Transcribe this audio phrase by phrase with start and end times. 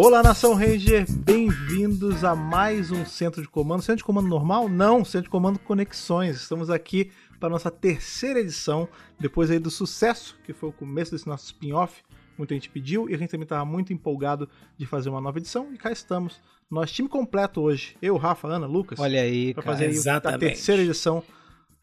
[0.00, 3.82] Olá, Nação Ranger, bem-vindos a mais um Centro de Comando.
[3.82, 4.68] Centro de Comando normal?
[4.68, 6.36] Não, Centro de Comando Conexões.
[6.36, 7.10] Estamos aqui
[7.40, 8.88] para a nossa terceira edição,
[9.18, 12.00] depois aí do sucesso, que foi o começo desse nosso spin-off.
[12.38, 15.74] Muita gente pediu e a gente também estava muito empolgado de fazer uma nova edição.
[15.74, 16.40] E cá estamos,
[16.70, 17.96] nós time completo hoje.
[18.00, 19.00] Eu, Rafa, Ana, Lucas.
[19.00, 20.36] Olha aí, para fazer exatamente.
[20.36, 21.24] a terceira edição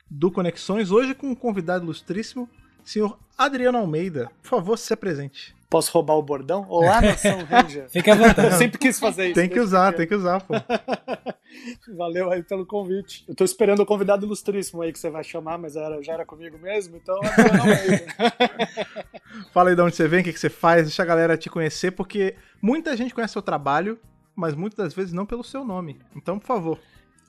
[0.09, 0.89] do Conexões.
[0.89, 2.49] Hoje com um convidado ilustríssimo,
[2.81, 4.31] senhor Adriano Almeida.
[4.41, 5.53] Por favor, se apresente.
[5.69, 6.65] Posso roubar o bordão?
[6.69, 7.89] Olá, Nação Ranger.
[7.89, 8.47] Fica à vontade.
[8.53, 9.33] Eu sempre quis fazer isso.
[9.35, 9.97] Tem que desde usar, pequeno.
[9.97, 10.53] tem que usar, pô.
[11.95, 13.25] Valeu aí pelo convite.
[13.27, 16.25] Eu tô esperando o convidado ilustríssimo aí que você vai chamar, mas era, já era
[16.25, 18.05] comigo mesmo, então Almeida.
[19.51, 21.49] Fala aí de onde você vem, o que, que você faz, deixa a galera te
[21.49, 23.99] conhecer, porque muita gente conhece seu trabalho,
[24.35, 25.99] mas muitas das vezes não pelo seu nome.
[26.15, 26.79] Então, por favor.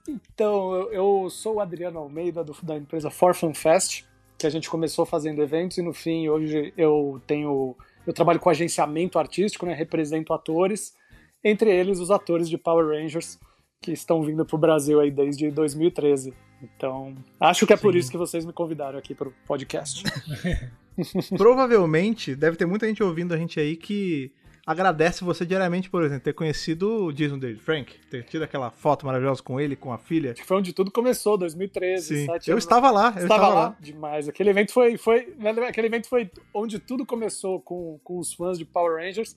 [0.09, 0.93] Então, eu,
[1.25, 4.05] eu sou o Adriano Almeida do- da empresa For Fun Fest,
[4.39, 7.75] que a gente começou fazendo eventos e no fim hoje eu tenho
[8.07, 10.95] eu trabalho com agenciamento artístico, né, represento atores,
[11.43, 13.39] entre eles os atores de Power Rangers
[13.81, 16.33] que estão vindo pro Brasil aí desde 2013.
[16.63, 17.99] Então, acho que é por Sim.
[17.99, 20.03] isso que vocês me convidaram aqui pro podcast.
[21.37, 24.33] Provavelmente deve ter muita gente ouvindo a gente aí que
[24.67, 29.07] agradece você diariamente, por exemplo, ter conhecido o Jason David Frank, ter tido aquela foto
[29.07, 30.35] maravilhosa com ele, com a filha.
[30.35, 33.77] Que foi onde tudo começou, 2013, Sim, eu estava lá, eu estava lá.
[33.79, 34.29] demais.
[34.29, 35.33] Aquele evento foi, foi,
[35.69, 39.37] aquele evento foi onde tudo começou com, com os fãs de Power Rangers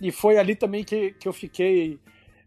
[0.00, 2.00] e foi ali também que, que eu fiquei,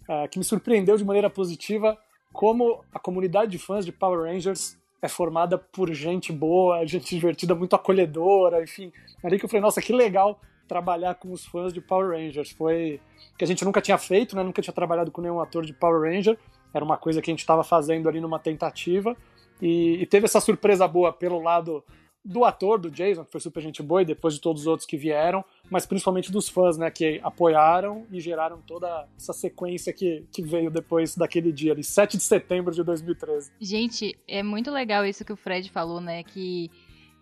[0.08, 1.96] ah, que me surpreendeu de maneira positiva
[2.34, 7.54] como a comunidade de fãs de Power Rangers é formada por gente boa, gente divertida,
[7.54, 8.92] muito acolhedora, enfim.
[9.24, 12.52] Ali que eu falei, nossa, que legal trabalhar com os fãs de Power Rangers.
[12.52, 13.02] Foi
[13.38, 14.44] que a gente nunca tinha feito, né?
[14.44, 16.38] Nunca tinha trabalhado com nenhum ator de Power Ranger.
[16.74, 19.18] Era uma coisa que a gente estava fazendo ali numa tentativa.
[19.60, 21.84] E, e teve essa surpresa boa pelo lado
[22.24, 24.86] do ator, do Jason, que foi super gente boa, e depois de todos os outros
[24.86, 30.26] que vieram, mas principalmente dos fãs, né, que apoiaram e geraram toda essa sequência que,
[30.32, 33.52] que veio depois daquele dia ali, 7 de setembro de 2013.
[33.60, 36.24] Gente, é muito legal isso que o Fred falou, né?
[36.24, 36.70] Que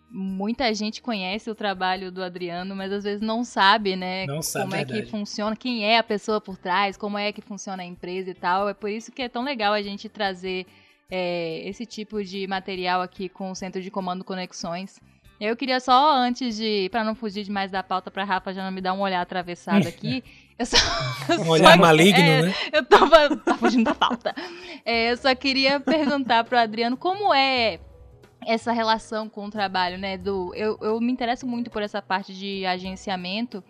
[0.09, 4.25] muita gente conhece o trabalho do Adriano, mas às vezes não sabe, né?
[4.25, 5.11] Não sabe, como é que verdade.
[5.11, 8.69] funciona, quem é a pessoa por trás, como é que funciona a empresa e tal.
[8.69, 10.65] É por isso que é tão legal a gente trazer
[11.11, 14.99] é, esse tipo de material aqui com o Centro de Comando Conexões.
[15.39, 16.89] Eu queria só, antes de.
[16.89, 19.87] Pra não fugir demais da pauta, pra Rafa já não me dar um olhar atravessado
[19.87, 20.23] aqui.
[20.57, 20.75] Eu só,
[21.39, 22.53] Um olhar só- maligno, é, né?
[22.73, 24.33] eu tava, tava fugindo da pauta.
[24.83, 27.79] É, eu só queria perguntar pro Adriano como é
[28.45, 30.17] essa relação com o trabalho, né?
[30.17, 33.63] Do, eu, eu me interesso muito por essa parte de agenciamento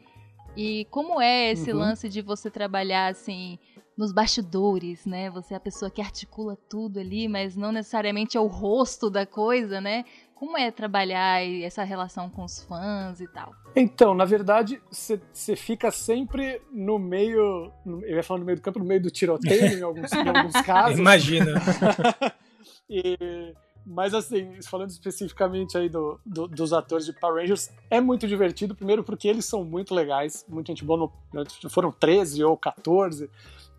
[0.56, 1.80] e como é esse Uhum.
[1.80, 3.58] lance de você trabalhar assim
[3.98, 5.30] nos bastidores, né?
[5.32, 9.26] Você é a pessoa que articula tudo ali, mas não necessariamente é o rosto da
[9.26, 10.06] coisa, né?
[10.36, 13.56] Como é trabalhar e essa relação com os fãs e tal?
[13.76, 18.62] Então, na verdade, você fica sempre no meio, no- eu ia falar no meio do
[18.62, 21.00] campo, no meio do tiroteio em alguns, em alguns casos.
[21.00, 21.54] Imagina.
[22.90, 23.54] E-
[23.90, 28.76] mas assim, falando especificamente aí do, do- dos atores de Power Rangers, é muito divertido,
[28.76, 33.30] primeiro porque eles são muito legais, muita gente boa, no- foram 13 ou 14,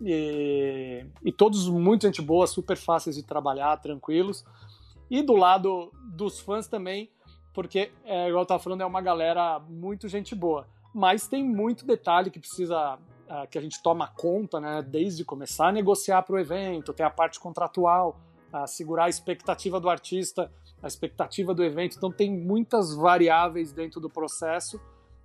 [0.01, 4.43] e, e todos muito gente boa, super fáceis de trabalhar, tranquilos.
[5.11, 7.09] E do lado dos fãs também,
[7.53, 10.65] porque, é, igual eu tava falando, é uma galera muito gente boa.
[10.93, 15.67] Mas tem muito detalhe que precisa, ah, que a gente toma conta, né, desde começar
[15.67, 18.19] a negociar para o evento, tem a parte contratual,
[18.51, 20.51] a segurar a expectativa do artista,
[20.81, 21.95] a expectativa do evento.
[21.97, 24.79] Então tem muitas variáveis dentro do processo,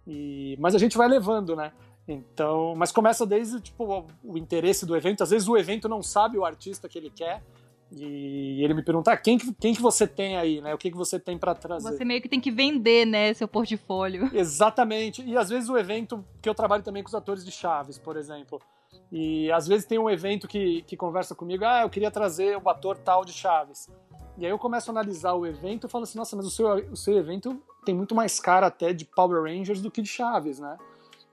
[0.06, 1.72] e mas a gente vai levando, né?
[2.06, 5.22] Então, mas começa desde tipo o, interesse do evento.
[5.22, 7.42] Às vezes o evento não sabe o artista que ele quer
[7.90, 10.74] e ele me pergunta ah, quem, que- quem que você tem aí, né?
[10.74, 11.96] O que que você tem para trazer?
[11.96, 14.28] Você meio que tem que vender, né, seu portfólio.
[14.34, 15.22] Exatamente.
[15.22, 18.16] E às vezes o evento, que eu trabalho também com os atores de Chaves, por
[18.16, 18.60] exemplo.
[19.10, 22.68] E às vezes tem um evento que, que conversa comigo, ah, eu queria trazer o
[22.68, 23.88] ator tal de Chaves.
[24.36, 26.66] E aí eu começo a analisar o evento e falo assim, nossa, mas o seu,
[26.90, 30.58] o seu evento tem muito mais cara até de Power Rangers do que de Chaves,
[30.58, 30.76] né?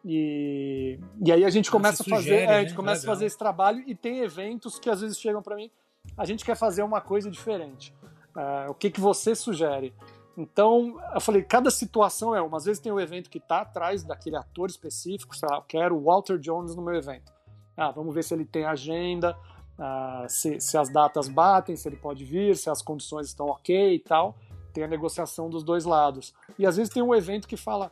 [0.04, 2.76] E, e aí a gente começa a fazer, sugere, é, a gente né?
[2.76, 3.16] começa a Legal.
[3.16, 5.70] fazer esse trabalho e tem eventos que às vezes chegam para mim,
[6.18, 7.94] a gente quer fazer uma coisa diferente.
[8.36, 9.94] Ah, o que, que você sugere?
[10.38, 12.58] Então, eu falei, cada situação é uma.
[12.58, 15.96] Às vezes tem um evento que está atrás daquele ator específico, sei lá, eu quero
[15.96, 17.32] o Walter Jones no meu evento.
[17.76, 19.38] Ah, vamos ver se ele tem agenda,
[19.78, 23.96] ah, se, se as datas batem, se ele pode vir, se as condições estão ok
[23.96, 24.36] e tal.
[24.74, 26.34] Tem a negociação dos dois lados.
[26.58, 27.92] E às vezes tem um evento que fala,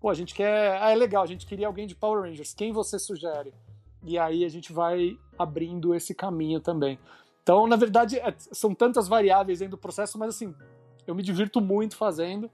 [0.00, 0.80] pô, a gente quer.
[0.82, 2.52] Ah, é legal, a gente queria alguém de Power Rangers.
[2.54, 3.54] Quem você sugere?
[4.02, 6.98] E aí a gente vai abrindo esse caminho também.
[7.42, 10.54] Então, na verdade, é- são tantas variáveis dentro do processo, mas assim,
[11.06, 12.50] eu me divirto muito fazendo.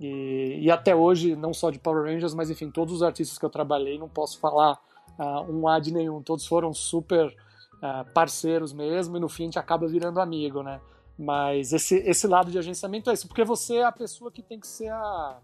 [0.00, 3.44] E, e até hoje, não só de Power Rangers, mas enfim, todos os artistas que
[3.44, 4.78] eu trabalhei, não posso falar
[5.18, 6.22] uh, um ad nenhum.
[6.22, 10.80] Todos foram super uh, parceiros mesmo e no fim a gente acaba virando amigo, né?
[11.18, 14.60] Mas esse, esse lado de agenciamento é isso, porque você é a pessoa que tem
[14.60, 15.38] que ser a,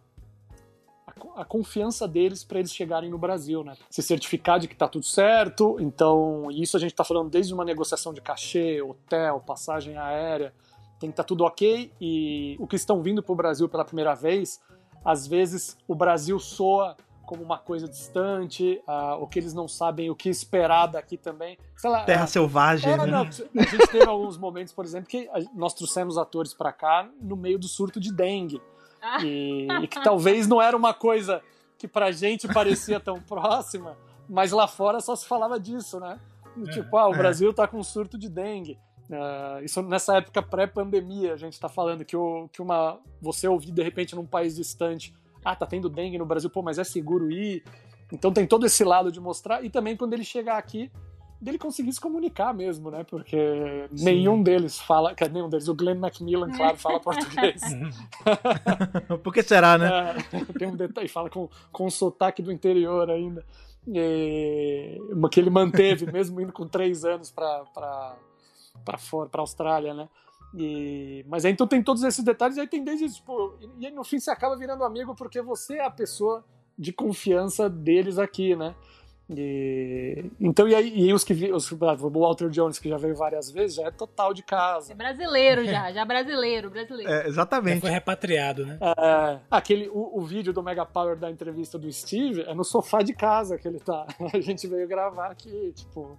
[1.06, 3.76] a, a confiança deles para eles chegarem no Brasil, né?
[3.90, 5.76] Se certificar de que tá tudo certo.
[5.80, 10.54] Então, isso a gente está falando desde uma negociação de cachê, hotel, passagem aérea,
[11.00, 11.92] tem que estar tá tudo ok.
[12.00, 14.60] E o que estão vindo para o Brasil pela primeira vez,
[15.04, 20.10] às vezes o Brasil soa como uma coisa distante, uh, ou que eles não sabem
[20.10, 21.58] o que esperar daqui também.
[21.82, 23.06] Lá, Terra uh, selvagem, é, né?
[23.06, 27.36] Não, a gente teve alguns momentos, por exemplo, que nós trouxemos atores para cá no
[27.36, 28.60] meio do surto de dengue.
[29.02, 29.18] Ah.
[29.22, 31.42] E, e, que talvez não era uma coisa
[31.78, 33.96] que pra gente parecia tão próxima,
[34.28, 36.18] mas lá fora só se falava disso, né?
[36.66, 37.18] É, tipo, ah, o é.
[37.18, 38.78] Brasil tá com surto de dengue.
[39.10, 43.70] Uh, isso nessa época pré-pandemia, a gente tá falando que, o, que uma, você ouvir
[43.70, 45.12] de repente num país distante
[45.44, 47.62] ah, tá tendo dengue no Brasil, pô, mas é seguro ir.
[48.12, 49.64] Então tem todo esse lado de mostrar.
[49.64, 50.90] E também quando ele chegar aqui,
[51.40, 53.04] dele conseguir se comunicar mesmo, né?
[53.04, 54.04] Porque Sim.
[54.04, 57.62] nenhum deles fala, nenhum deles, o Glenn Macmillan, claro, fala português.
[59.22, 60.16] Por que será, né?
[60.32, 63.44] É, tem um detalhe, fala com, com o sotaque do interior ainda.
[63.86, 64.98] E,
[65.30, 67.66] que ele manteve, mesmo indo com três anos para
[68.98, 70.08] fora, para Austrália, né?
[70.56, 73.92] E, mas aí então tem todos esses detalhes, e aí tem desde tipo, e aí
[73.92, 76.44] no fim você acaba virando amigo porque você é a pessoa
[76.78, 78.74] de confiança deles aqui, né?
[79.30, 83.50] E, então, e aí, e os que os, o Walter Jones, que já veio várias
[83.50, 84.92] vezes, já é total de casa.
[84.92, 87.10] É brasileiro já, já brasileiro, brasileiro.
[87.10, 87.76] É, exatamente.
[87.76, 88.78] Já foi repatriado, né?
[88.82, 93.00] É, aquele, o, o, vídeo do Mega Power da entrevista do Steve é no sofá
[93.00, 94.06] de casa que ele tá.
[94.32, 96.18] A gente veio gravar aqui, tipo.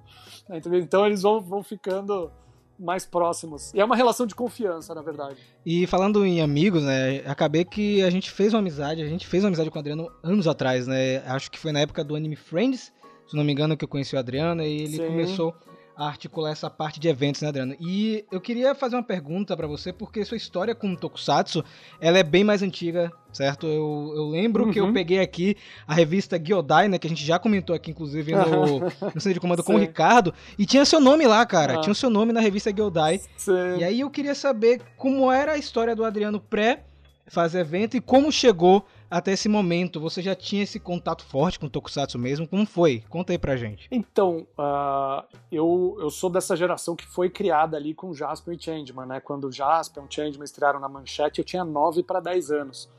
[0.49, 2.31] Então eles vão, vão ficando
[2.79, 3.73] mais próximos.
[3.73, 5.37] E é uma relação de confiança, na verdade.
[5.65, 7.21] E falando em amigos, né?
[7.25, 10.11] Acabei que a gente fez uma amizade, a gente fez uma amizade com o Adriano
[10.23, 11.17] anos atrás, né?
[11.25, 12.91] Acho que foi na época do anime Friends,
[13.27, 15.07] se não me engano, que eu conheci o Adriano, e ele Sim.
[15.07, 15.55] começou
[15.97, 17.75] articular essa parte de eventos, né, Adriano?
[17.79, 21.63] E eu queria fazer uma pergunta para você, porque sua história com o Tokusatsu,
[21.99, 23.67] ela é bem mais antiga, certo?
[23.67, 24.71] Eu, eu lembro uhum.
[24.71, 24.93] que eu uhum.
[24.93, 25.55] peguei aqui
[25.87, 28.79] a revista Gyodai, né, que a gente já comentou aqui, inclusive, no,
[29.13, 31.81] no Centro de Comando com o Ricardo, e tinha seu nome lá, cara, ah.
[31.81, 33.21] tinha o seu nome na revista Gyodai.
[33.37, 33.77] Sim.
[33.79, 36.83] E aí eu queria saber como era a história do Adriano pré
[37.27, 41.67] fazer evento e como chegou até esse momento, você já tinha esse contato forte com
[41.67, 42.47] o Tokusatsu mesmo?
[42.47, 43.03] Como foi?
[43.09, 43.87] Conta aí pra gente.
[43.91, 49.05] Então, uh, eu, eu sou dessa geração que foi criada ali com Jasper e Changeman,
[49.05, 49.19] né?
[49.19, 52.89] Quando Jasper e Changeman estrearam na manchete, eu tinha 9 para 10 anos.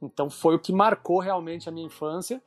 [0.00, 2.40] Então foi o que marcou realmente a minha infância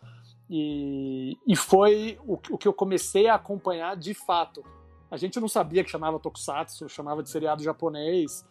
[0.50, 4.64] e, e foi o, o que eu comecei a acompanhar de fato.
[5.12, 8.46] A gente não sabia que chamava Tokusatsu, chamava de seriado japonês.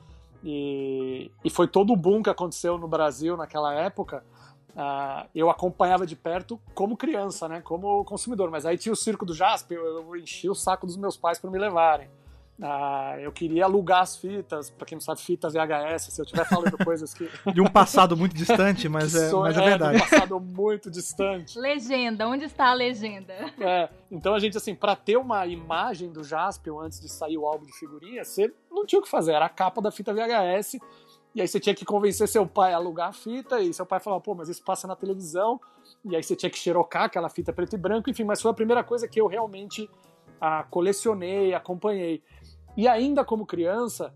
[0.44, 4.24] E, e foi todo o boom que aconteceu no Brasil naquela época
[4.78, 8.48] Uh, eu acompanhava de perto como criança, né, como consumidor.
[8.48, 11.36] Mas aí tinha o circo do Jasper, eu, eu enchi o saco dos meus pais
[11.36, 12.08] para me levarem.
[12.60, 16.44] Uh, eu queria alugar as fitas, para quem não sabe, fitas VHS, se eu estiver
[16.44, 17.28] falando coisas que.
[17.52, 19.96] De um passado muito distante, mas, é, mas é, é verdade.
[19.96, 21.58] De um passado muito distante.
[21.58, 23.32] Legenda, onde está a legenda?
[23.60, 27.46] É, então a gente, assim, para ter uma imagem do Jasper antes de sair o
[27.46, 30.78] álbum de figurinha, você não tinha o que fazer, era a capa da fita VHS
[31.34, 34.00] e aí você tinha que convencer seu pai a alugar a fita, e seu pai
[34.00, 35.60] falava, pô, mas isso passa na televisão,
[36.04, 38.54] e aí você tinha que xerocar aquela fita preto e branco, enfim, mas foi a
[38.54, 39.88] primeira coisa que eu realmente
[40.40, 42.22] ah, colecionei, acompanhei.
[42.76, 44.14] E ainda como criança,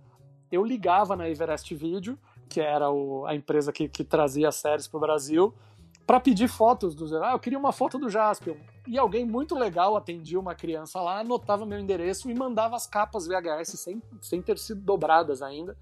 [0.50, 4.86] eu ligava na Everest Video, que era o, a empresa que, que trazia as séries
[4.86, 5.54] para o Brasil,
[6.06, 8.56] para pedir fotos do Ah, eu queria uma foto do Jaspion.
[8.86, 13.26] E alguém muito legal atendia uma criança lá, anotava meu endereço e mandava as capas
[13.26, 15.76] VHS sem, sem ter sido dobradas ainda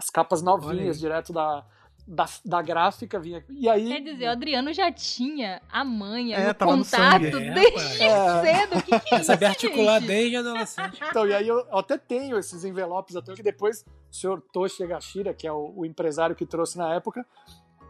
[0.00, 1.62] as capas novinhas, direto da,
[2.06, 3.44] da, da, gráfica vinha.
[3.50, 3.88] E aí.
[3.88, 8.82] Quer dizer, o Adriano já tinha a manha é, no contato no desde é, cedo.
[8.82, 10.98] Que que é Sabe articular desde adolescente.
[11.08, 14.82] Então, e aí eu, eu, até tenho esses envelopes até que depois o senhor Toshi
[14.82, 17.26] Egashira, que é o, o, empresário que trouxe na época,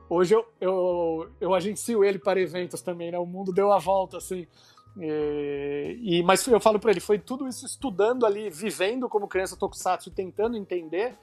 [0.08, 3.18] hoje eu, eu, eu agencio ele para eventos também, né?
[3.18, 4.48] O mundo deu a volta, assim.
[4.98, 9.56] E, e, mas eu falo para ele, foi tudo isso estudando ali, vivendo como criança
[9.56, 11.16] tokusatsu, tentando entender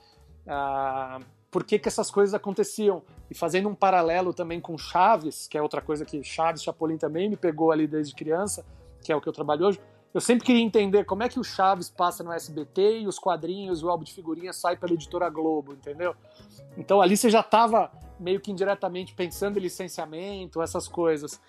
[0.48, 1.20] ah,
[1.52, 3.02] por que, que essas coisas aconteciam.
[3.30, 7.30] E fazendo um paralelo também com Chaves, que é outra coisa que Chaves Chapolin também
[7.30, 8.66] me pegou ali desde criança,
[9.02, 9.82] que é o que eu trabalho hoje.
[10.14, 13.84] Eu sempre queria entender como é que o Chaves passa no SBT e os quadrinhos,
[13.84, 16.16] o álbum de figurinha sai pela editora Globo, entendeu?
[16.78, 21.40] Então ali você já estava meio que indiretamente pensando em licenciamento, essas coisas.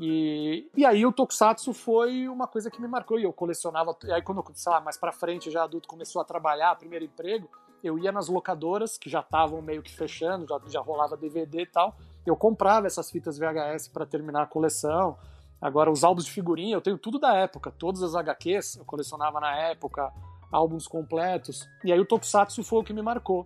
[0.00, 3.18] E, e aí o Tokusatsu foi uma coisa que me marcou.
[3.18, 3.96] E eu colecionava.
[4.04, 7.48] E aí quando, sei lá, mais pra frente, já adulto, começou a trabalhar, primeiro emprego,
[7.82, 11.66] eu ia nas locadoras, que já estavam meio que fechando, já, já rolava DVD e
[11.66, 11.96] tal.
[12.24, 15.16] Eu comprava essas fitas VHS para terminar a coleção.
[15.60, 19.40] Agora, os álbuns de figurinha, eu tenho tudo da época, todas as HQs eu colecionava
[19.40, 20.12] na época,
[20.50, 21.68] álbuns completos.
[21.84, 23.44] E aí o Tokusatsu foi o que me marcou.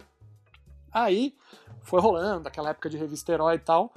[0.90, 1.34] Aí
[1.82, 3.92] foi rolando, aquela época de revista Herói e tal.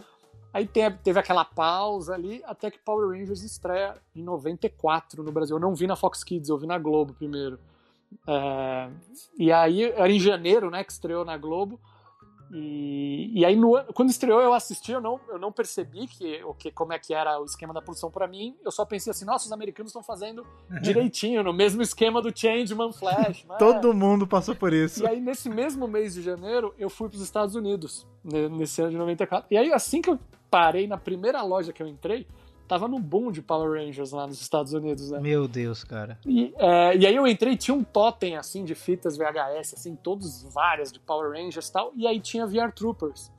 [0.54, 5.58] Aí teve aquela pausa ali, até que Power Rangers estreia em 94 no Brasil.
[5.58, 7.60] Eu não vi na Fox Kids, eu vi na Globo primeiro.
[8.28, 8.90] É,
[9.38, 11.80] e aí, era em janeiro, né, que estreou na Globo.
[12.52, 16.54] E, e aí, no, quando estreou, eu assisti, eu não, eu não percebi que, o
[16.54, 18.56] que, como é que era o esquema da produção para mim.
[18.64, 20.46] Eu só pensei assim, nossa, os americanos estão fazendo
[20.82, 23.46] direitinho, no mesmo esquema do Changeman Flash.
[23.46, 23.56] Né?
[23.58, 25.04] Todo mundo passou por isso.
[25.04, 28.92] E aí, nesse mesmo mês de janeiro, eu fui para os Estados Unidos, nesse ano
[28.92, 29.48] de 94.
[29.50, 30.20] E aí, assim que eu
[30.50, 32.28] parei na primeira loja que eu entrei,
[32.68, 35.20] tava no boom de Power Rangers lá nos Estados Unidos, né?
[35.20, 36.20] Meu Deus, cara.
[36.26, 40.44] E, é, e aí eu entrei, tinha um totem, assim, de fitas VHS, assim, todos
[40.54, 43.32] várias de Power Rangers e tal, e aí tinha VR Troopers.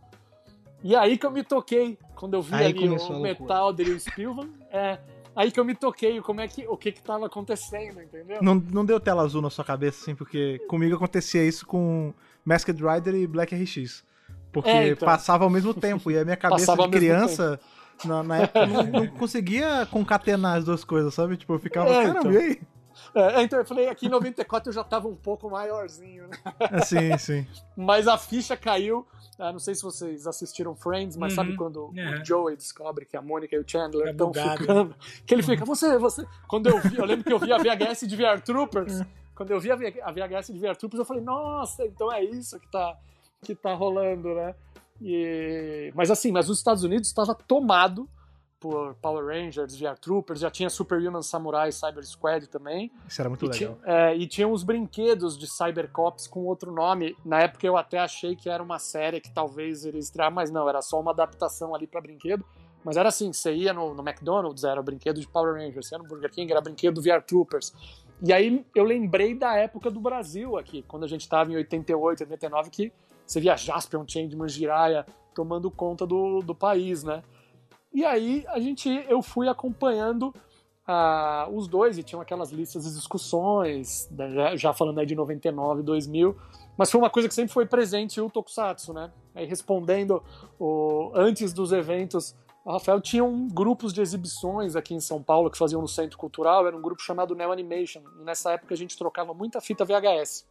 [0.82, 4.00] E aí que eu me toquei, quando eu vi aí ali o metal dele, o
[4.00, 4.98] Spielman, é,
[5.34, 8.38] aí que eu me toquei como é que, o que que tava acontecendo, entendeu?
[8.40, 12.12] Não, não deu tela azul na sua cabeça, assim, porque comigo acontecia isso com
[12.44, 14.04] Masked Rider e Black RX.
[14.52, 15.04] Porque é, então.
[15.04, 17.60] passava ao mesmo tempo, e a minha cabeça passava de criança
[18.04, 21.36] na, na época eu não, não, conseguia concatenar as duas coisas, sabe?
[21.36, 22.32] Tipo, eu ficava, é, caramba, então.
[22.32, 22.60] e aí?
[23.14, 26.36] É, então eu falei, aqui em 94 eu já tava um pouco maiorzinho, né?
[26.60, 27.46] É, sim, sim.
[27.76, 29.06] Mas a ficha caiu.
[29.38, 31.36] Ah, não sei se vocês assistiram Friends, mas uhum.
[31.36, 32.20] sabe quando uhum.
[32.20, 34.94] o Joey descobre que a Mônica e o Chandler estão é ficando?
[35.26, 36.26] Que ele fica, você, você.
[36.48, 39.00] Quando eu vi, eu lembro que eu vi a VHS de VR Troopers.
[39.00, 39.06] É.
[39.34, 42.70] Quando eu vi a VHS de VR Troopers, eu falei, nossa, então é isso que
[42.70, 42.96] tá,
[43.42, 44.54] que tá rolando, né?
[45.00, 45.92] E...
[45.94, 48.08] Mas assim, mas os Estados Unidos estava tomado
[48.58, 52.90] por Power Rangers, VR Troopers, já tinha Superhuman Samurai Cyber Squad também.
[53.06, 53.78] Isso era muito e legal.
[53.84, 57.16] É, e tinha uns brinquedos de Cybercops com outro nome.
[57.24, 60.68] Na época eu até achei que era uma série que talvez iria estrear, mas não,
[60.68, 62.44] era só uma adaptação ali para brinquedo.
[62.82, 65.98] Mas era assim, você ia no, no McDonald's, era brinquedo de Power Rangers, você ia
[65.98, 67.74] no Burger King, era brinquedo do VR Troopers.
[68.22, 72.20] E aí eu lembrei da época do Brasil aqui, quando a gente estava em 88,
[72.20, 72.92] 89, que
[73.26, 75.04] você via Jaspion, Changeman, Jiraiya
[75.34, 77.22] tomando conta do, do país, né?
[77.92, 80.34] E aí a gente, eu fui acompanhando
[80.86, 85.82] uh, os dois e tinham aquelas listas de discussões, né, já falando aí de 99,
[85.82, 86.36] 2000,
[86.76, 89.10] mas foi uma coisa que sempre foi presente o Tokusatsu, né?
[89.34, 90.22] Aí respondendo
[90.58, 95.50] o, antes dos eventos, o Rafael tinha um grupos de exibições aqui em São Paulo
[95.50, 98.02] que faziam no Centro Cultural, era um grupo chamado Neo Animation.
[98.24, 100.44] Nessa época a gente trocava muita fita VHS.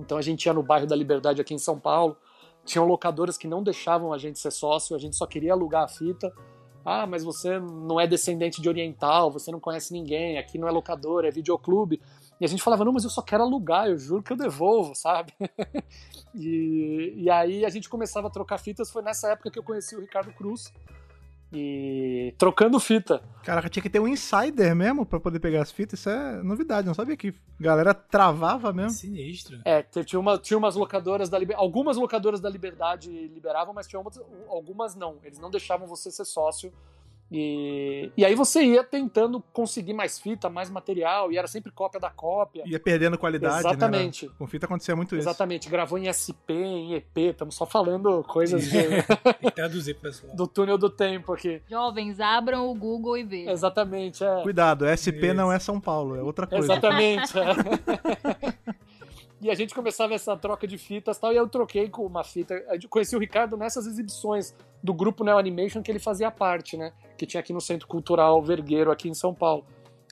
[0.00, 2.16] Então a gente ia no bairro da Liberdade aqui em São Paulo,
[2.64, 5.88] tinham locadoras que não deixavam a gente ser sócio, a gente só queria alugar a
[5.88, 6.32] fita.
[6.84, 10.70] Ah, mas você não é descendente de oriental, você não conhece ninguém, aqui não é
[10.70, 12.00] locadora, é videoclube.
[12.40, 14.94] E a gente falava, não, mas eu só quero alugar, eu juro que eu devolvo,
[14.94, 15.34] sabe?
[16.34, 19.94] e, e aí a gente começava a trocar fitas, foi nessa época que eu conheci
[19.94, 20.72] o Ricardo Cruz,
[21.52, 23.22] e trocando fita.
[23.42, 26.00] Caraca, tinha que ter um insider mesmo para poder pegar as fitas.
[26.00, 28.90] Isso é novidade, não sabia que a galera travava mesmo.
[28.90, 29.60] Sinistro.
[29.64, 31.64] É, tinha, uma, tinha umas locadoras da Liberdade.
[31.64, 34.02] Algumas locadoras da Liberdade liberavam, mas tinha
[34.48, 35.18] algumas não.
[35.24, 36.72] Eles não deixavam você ser sócio
[37.30, 42.00] e, e aí você ia tentando conseguir mais fita, mais material, e era sempre cópia
[42.00, 42.64] da cópia.
[42.66, 43.70] Ia perdendo qualidade, né?
[43.70, 44.26] Exatamente.
[44.26, 44.32] Né?
[44.38, 45.28] Com fita acontecia muito isso.
[45.28, 45.68] Exatamente.
[45.68, 48.80] Gravou em SP, em EP, estamos só falando coisas de...
[49.54, 50.34] traduzir pessoal.
[50.34, 51.62] do túnel do tempo aqui.
[51.68, 53.52] Jovens, abram o Google e vejam.
[53.52, 54.42] Exatamente, é.
[54.42, 55.34] Cuidado, SP isso.
[55.34, 56.64] não é São Paulo, é outra coisa.
[56.64, 58.74] Exatamente, é.
[59.40, 62.54] E a gente começava essa troca de fitas tal, e eu troquei com uma fita.
[62.54, 66.92] Eu conheci o Ricardo nessas exibições do grupo Neo Animation que ele fazia parte, né?
[67.16, 69.64] Que tinha aqui no Centro Cultural Vergueiro, aqui em São Paulo.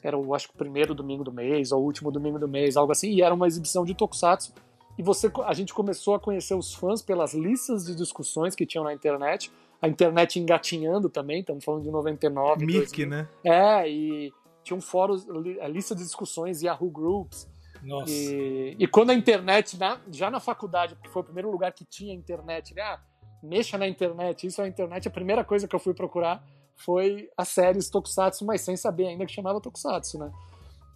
[0.03, 2.77] Era, o, acho que o primeiro domingo do mês, ou o último domingo do mês,
[2.77, 3.11] algo assim.
[3.11, 4.55] E era uma exibição de tokusatsu.
[4.97, 8.85] E você, a gente começou a conhecer os fãs pelas listas de discussões que tinham
[8.85, 9.53] na internet.
[9.81, 12.65] A internet engatinhando também, estamos falando de 99.
[12.65, 13.29] Mic, né?
[13.45, 14.33] É, e
[14.65, 15.17] tinha um fórum,
[15.61, 17.47] a lista de discussões, Yahoo Groups
[17.83, 18.13] nossa.
[18.13, 21.85] E, e quando a internet, na, já na faculdade, porque foi o primeiro lugar que
[21.85, 22.83] tinha internet, né?
[22.83, 23.01] Ah,
[23.43, 26.45] mexa na internet, isso é a internet, a primeira coisa que eu fui procurar
[26.77, 30.31] foi a série Tokusatsu, mas sem saber ainda que chamava Tokusatsu, né?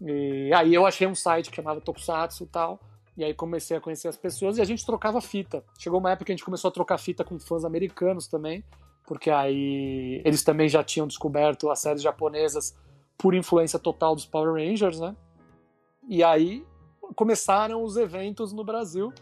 [0.00, 2.80] E aí eu achei um site que chamava Tokusatsu e tal,
[3.16, 5.64] e aí comecei a conhecer as pessoas e a gente trocava fita.
[5.78, 8.64] Chegou uma época que a gente começou a trocar fita com fãs americanos também,
[9.06, 12.74] porque aí eles também já tinham descoberto as séries japonesas
[13.18, 15.14] por influência total dos Power Rangers, né?
[16.08, 16.64] E aí
[17.14, 19.12] começaram os eventos no Brasil,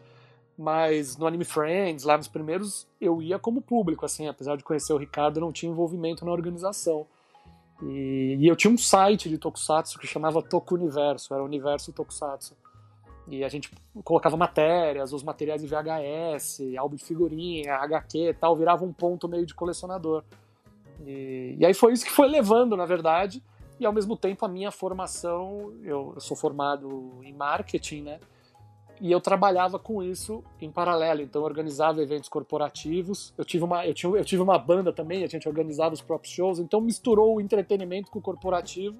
[0.57, 4.93] mas no Anime Friends, lá nos primeiros, eu ia como público, assim, apesar de conhecer
[4.93, 7.07] o Ricardo, eu não tinha envolvimento na organização.
[7.83, 11.93] E, e eu tinha um site de Tokusatsu que chamava Toku Universo, era o Universo
[11.93, 12.55] Tokusatsu.
[13.27, 13.71] E a gente
[14.05, 19.29] colocava matérias, os materiais de VHS, álbum de figurinha, HQ e tal, virava um ponto
[19.29, 20.25] meio de colecionador.
[21.07, 23.43] E, e aí foi isso que foi levando, na verdade,
[23.81, 28.21] e ao mesmo tempo a minha formação, eu, eu sou formado em marketing, né?
[29.01, 33.33] E eu trabalhava com isso em paralelo, então eu organizava eventos corporativos.
[33.39, 36.35] Eu tive uma, eu tinha, eu tive uma banda também, a gente organizava os próprios
[36.35, 38.99] shows, então misturou o entretenimento com o corporativo,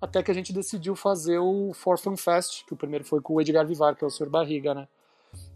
[0.00, 3.34] até que a gente decidiu fazer o For Fun Fest, que o primeiro foi com
[3.34, 4.28] o Edgar Vivar, que é o Sr.
[4.28, 4.88] Barriga, né?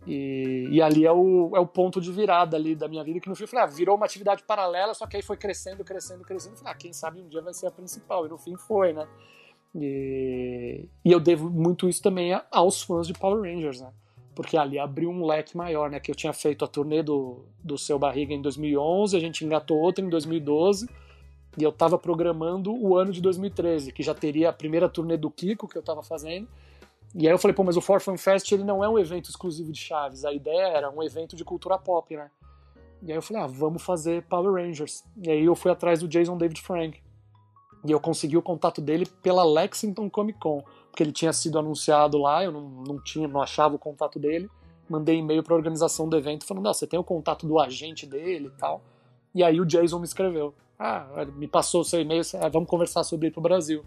[0.07, 3.29] E, e, ali é o, é o ponto de virada ali da minha vida, que
[3.29, 6.23] no fim eu falei, ah, virou uma atividade paralela, só que aí foi crescendo, crescendo,
[6.25, 6.57] crescendo.
[6.59, 8.27] Falei, ah, quem sabe um dia vai ser a principal.
[8.27, 9.09] E no fim foi, né?
[9.75, 13.91] E, e eu devo muito isso também aos fãs de Power Rangers, né?
[14.35, 15.99] Porque ali abriu um leque maior, né?
[15.99, 19.79] Que eu tinha feito a turnê do, do Seu Barriga em 2011, a gente engatou
[19.79, 20.87] outra em 2012,
[21.57, 25.31] e eu tava programando o ano de 2013, que já teria a primeira turnê do
[25.31, 26.49] Kiko que eu tava fazendo,
[27.15, 29.31] e aí eu falei, pô, mas o For Fun Fest ele não é um evento
[29.31, 32.31] exclusivo de Chaves, a ideia era um evento de cultura pop, né?
[33.03, 35.05] E aí eu falei, ah, vamos fazer Power Rangers.
[35.23, 37.01] E aí eu fui atrás do Jason David Frank.
[37.85, 42.17] E eu consegui o contato dele pela Lexington Comic Con, porque ele tinha sido anunciado
[42.17, 44.49] lá, eu não, não tinha, não achava o contato dele.
[44.89, 48.07] Mandei e-mail para a organização do evento falando, não, você tem o contato do agente
[48.07, 48.83] dele e tal.
[49.35, 50.55] E aí o Jason me escreveu.
[50.79, 53.85] Ah, me passou o seu e-mail, ah, vamos conversar sobre ir pro Brasil.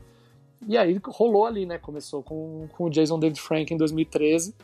[0.65, 1.77] E aí rolou ali, né?
[1.77, 4.55] Começou com, com o Jason David Frank em 2013.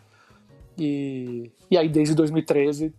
[0.78, 2.94] E, e aí, desde 2013,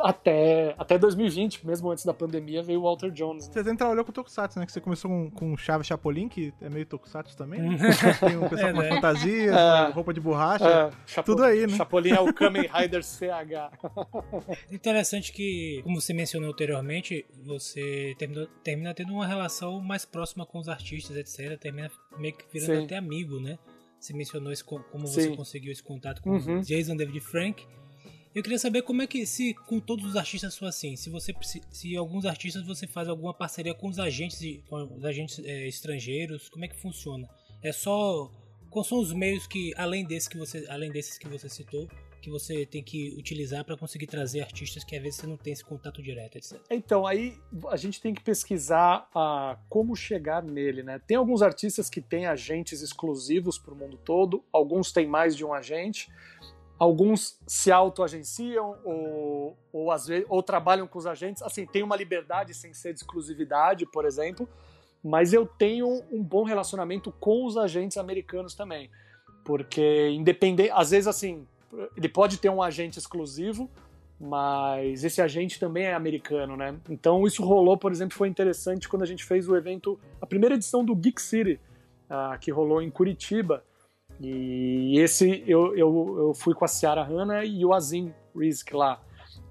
[0.00, 3.46] até, até 2020, mesmo antes da pandemia, veio o Walter Jones.
[3.48, 3.52] Né?
[3.52, 4.66] Você sempre trabalhou com o Tokusatsu, né?
[4.66, 7.60] Que você começou com, com Chave Chapolin, que é meio Tokusatsu também.
[7.60, 7.76] Né?
[8.20, 8.88] Tem um pessoal é, com né?
[8.88, 11.76] fantasia, é, roupa de borracha, é, Chapo, tudo aí, né?
[11.76, 13.72] Chapolin é o Kamen Rider CH.
[14.70, 20.58] Interessante que, como você mencionou anteriormente, você terminou, termina tendo uma relação mais próxima com
[20.58, 21.58] os artistas, etc.
[21.58, 22.84] Termina meio que virando Sim.
[22.84, 23.58] até amigo, né?
[23.98, 25.14] Você mencionou esse, como Sim.
[25.14, 26.60] você conseguiu esse contato com uhum.
[26.60, 27.66] Jason David Frank.
[28.34, 31.32] Eu queria saber como é que, se com todos os artistas for assim, se você
[31.70, 36.48] se alguns artistas você faz alguma parceria com os agentes, com os agentes é, estrangeiros,
[36.48, 37.28] como é que funciona?
[37.62, 38.28] É só
[38.70, 41.88] quais são os meios que além desse que você, além desses que você citou,
[42.20, 45.52] que você tem que utilizar para conseguir trazer artistas que às vezes você não tem
[45.52, 46.58] esse contato direto, etc.
[46.70, 50.98] Então, aí a gente tem que pesquisar uh, como chegar nele, né?
[51.06, 55.44] Tem alguns artistas que têm agentes exclusivos para o mundo todo, alguns têm mais de
[55.44, 56.08] um agente.
[56.78, 61.42] Alguns se autoagenciam ou, ou, às vezes, ou trabalham com os agentes.
[61.42, 64.48] Assim, tem uma liberdade sem ser de exclusividade, por exemplo,
[65.02, 68.90] mas eu tenho um bom relacionamento com os agentes americanos também.
[69.44, 71.46] Porque, independente, às vezes, assim,
[71.96, 73.70] ele pode ter um agente exclusivo,
[74.18, 76.76] mas esse agente também é americano, né?
[76.88, 80.54] Então, isso rolou, por exemplo, foi interessante quando a gente fez o evento, a primeira
[80.54, 81.60] edição do Geek City,
[82.08, 83.62] uh, que rolou em Curitiba.
[84.20, 89.00] E esse eu, eu, eu fui com a Ciara Hanna e o Azim Rizk lá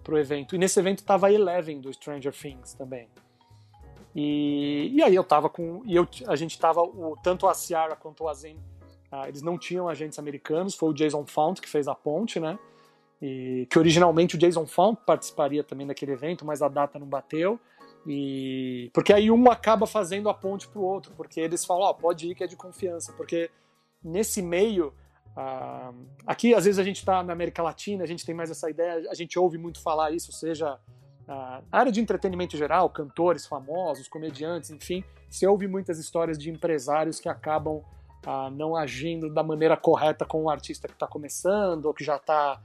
[0.03, 0.55] pro evento.
[0.55, 3.07] E nesse evento tava a Eleven do Stranger Things também.
[4.15, 5.81] E, e aí eu tava com.
[5.85, 6.81] E eu, a gente tava.
[6.81, 8.57] O, tanto a Ciara quanto o Azim,
[9.11, 12.57] ah, eles não tinham agentes americanos, foi o Jason Fount que fez a ponte, né?
[13.21, 17.59] E, que originalmente o Jason Fount participaria também daquele evento, mas a data não bateu.
[18.05, 21.95] E porque aí um acaba fazendo a ponte pro outro, porque eles falam, ó, oh,
[21.95, 23.49] pode ir que é de confiança, porque
[24.03, 24.93] nesse meio,
[25.37, 28.69] uh, aqui às vezes a gente está na América Latina, a gente tem mais essa
[28.69, 30.77] ideia, a gente ouve muito falar isso, seja
[31.27, 36.49] a uh, área de entretenimento geral, cantores famosos, comediantes, enfim, se ouve muitas histórias de
[36.49, 41.85] empresários que acabam uh, não agindo da maneira correta com o artista que está começando
[41.85, 42.61] ou que já está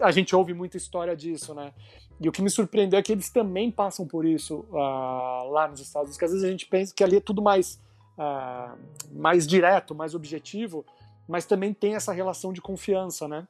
[0.00, 1.72] a gente ouve muita história disso, né?
[2.20, 6.06] E o que me surpreendeu é que eles também passam por isso lá nos Estados
[6.06, 7.80] Unidos, que às vezes a gente pensa que ali é tudo mais
[8.18, 8.78] uh,
[9.12, 10.84] mais direto, mais objetivo,
[11.28, 13.46] mas também tem essa relação de confiança, né?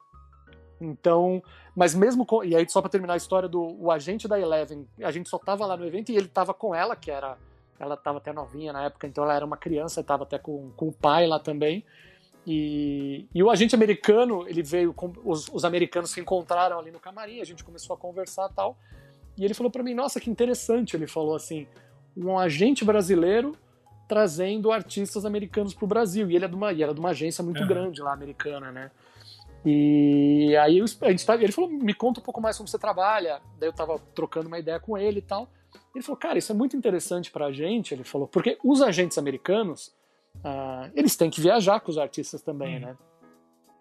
[0.79, 1.41] Então,
[1.75, 4.87] mas mesmo com, e aí só para terminar a história do o agente da Eleven,
[5.01, 7.37] a gente só tava lá no evento e ele tava com ela, que era
[7.79, 10.87] ela tava até novinha na época, então ela era uma criança, tava até com, com
[10.87, 11.83] o pai lá também.
[12.45, 16.99] E, e o agente americano, ele veio com os, os americanos se encontraram ali no
[16.99, 18.77] camarim, a gente começou a conversar tal.
[19.37, 21.67] E ele falou para mim: "Nossa, que interessante", ele falou assim:
[22.15, 23.57] "Um agente brasileiro
[24.07, 26.29] trazendo artistas americanos para o Brasil.
[26.29, 27.67] E ele é de uma, e era de uma agência muito uhum.
[27.67, 28.91] grande lá, americana, né?
[29.65, 33.41] E aí a gente tá, ele falou, me conta um pouco mais como você trabalha.
[33.57, 35.49] Daí eu tava trocando uma ideia com ele e tal.
[35.95, 39.93] Ele falou, cara, isso é muito interessante pra gente, ele falou, porque os agentes americanos,
[40.37, 42.81] uh, eles têm que viajar com os artistas também, uhum.
[42.81, 42.97] né?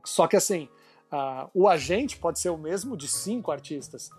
[0.05, 0.69] Só que assim,
[1.13, 4.11] uh, o agente pode ser o mesmo de cinco artistas.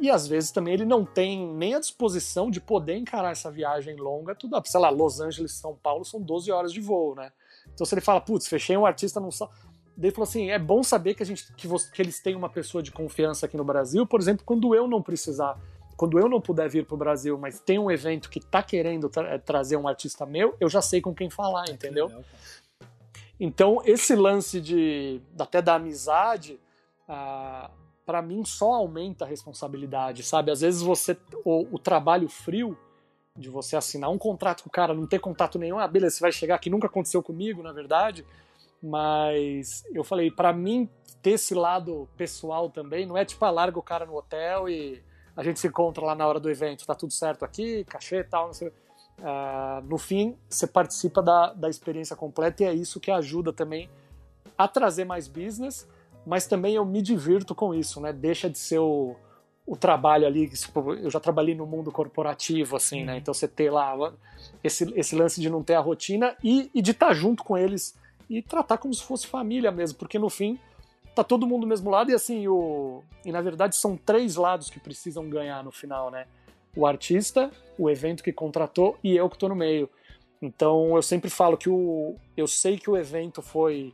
[0.00, 3.96] E às vezes também ele não tem nem a disposição de poder encarar essa viagem
[3.96, 7.30] longa, tudo, sei lá, Los Angeles, São Paulo são 12 horas de voo, né?
[7.72, 9.52] Então se ele fala, putz, fechei um artista não sabe.
[9.96, 12.34] Daí ele falou assim: é bom saber que, a gente, que, você, que eles têm
[12.34, 15.58] uma pessoa de confiança aqui no Brasil, por exemplo, quando eu não precisar
[15.96, 19.38] quando eu não puder vir pro Brasil, mas tem um evento que tá querendo tra
[19.38, 22.06] trazer um artista meu, eu já sei com quem falar, é entendeu?
[22.06, 22.24] Legal,
[23.40, 26.60] então, esse lance de até da amizade,
[27.08, 27.70] ah,
[28.04, 30.50] para mim só aumenta a responsabilidade, sabe?
[30.50, 32.76] Às vezes você o, o, trabalho frio
[33.36, 36.20] de você assinar um contrato com o cara, não ter contato nenhum, ah, beleza, você
[36.20, 38.26] vai chegar aqui, nunca aconteceu comigo, na verdade,
[38.82, 40.88] mas eu falei, para mim
[41.22, 45.02] ter esse lado pessoal também, não é tipo, ah, larga o cara no hotel e
[45.36, 48.24] a gente se encontra lá na hora do evento, tá tudo certo aqui, cachê e
[48.24, 48.68] tal, não sei.
[48.68, 53.88] Uh, no fim, você participa da, da experiência completa e é isso que ajuda também
[54.56, 55.86] a trazer mais business,
[56.26, 58.12] mas também eu me divirto com isso, né?
[58.12, 59.16] Deixa de ser o,
[59.66, 63.12] o trabalho ali, tipo, eu já trabalhei no mundo corporativo, assim, né?
[63.12, 63.18] Uhum.
[63.18, 64.12] Então você ter lá
[64.62, 67.56] esse, esse lance de não ter a rotina e, e de estar tá junto com
[67.56, 67.96] eles
[68.28, 70.58] e tratar como se fosse família mesmo, porque no fim
[71.14, 74.70] tá todo mundo do mesmo lado e assim, o, e na verdade são três lados
[74.70, 76.26] que precisam ganhar no final, né?
[76.76, 79.88] o artista, o evento que contratou e eu que estou no meio.
[80.40, 83.92] Então eu sempre falo que o, eu sei que o evento foi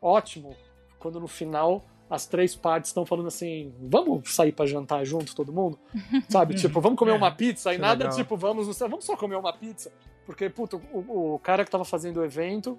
[0.00, 0.54] ótimo
[0.98, 5.52] quando no final as três partes estão falando assim, vamos sair para jantar junto todo
[5.52, 5.78] mundo,
[6.28, 6.54] sabe?
[6.54, 8.16] tipo, vamos comer uma pizza e nada legal.
[8.16, 9.92] tipo, vamos, vamos só comer uma pizza,
[10.24, 12.78] porque puto, o, o cara que estava fazendo o evento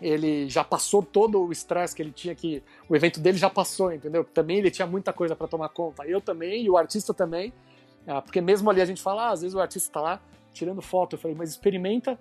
[0.00, 3.92] ele já passou todo o estresse que ele tinha que o evento dele já passou,
[3.92, 4.24] entendeu?
[4.24, 6.06] Também ele tinha muita coisa para tomar conta.
[6.06, 7.52] Eu também e o artista também.
[8.06, 10.20] Ah, porque mesmo ali a gente fala, ah, às vezes o artista está lá
[10.52, 11.14] tirando foto.
[11.14, 12.18] Eu falei, mas experimenta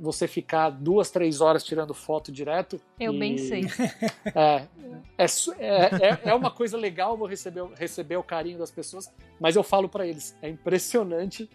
[0.00, 2.80] você ficar duas, três horas tirando foto direto.
[2.98, 3.18] Eu e...
[3.18, 3.62] bem sei.
[4.34, 4.66] É,
[5.18, 5.24] é,
[5.64, 9.88] é, é, uma coisa legal vou receber, receber o carinho das pessoas, mas eu falo
[9.88, 11.48] para eles, é impressionante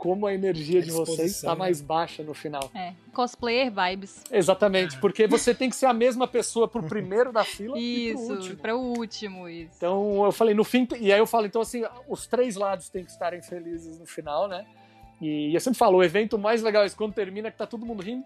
[0.00, 2.70] como a energia a de vocês está mais baixa no final.
[2.74, 4.24] É, cosplayer vibes.
[4.32, 8.26] Exatamente, porque você tem que ser a mesma pessoa pro primeiro da fila isso, e
[8.26, 8.56] pro último.
[8.56, 9.72] Para o último, isso.
[9.76, 13.04] Então eu falei, no fim, e aí eu falo, então assim, os três lados têm
[13.04, 14.64] que estarem felizes no final, né?
[15.20, 18.02] E eu sempre falo, o evento mais legal é quando termina que tá todo mundo
[18.02, 18.24] rindo.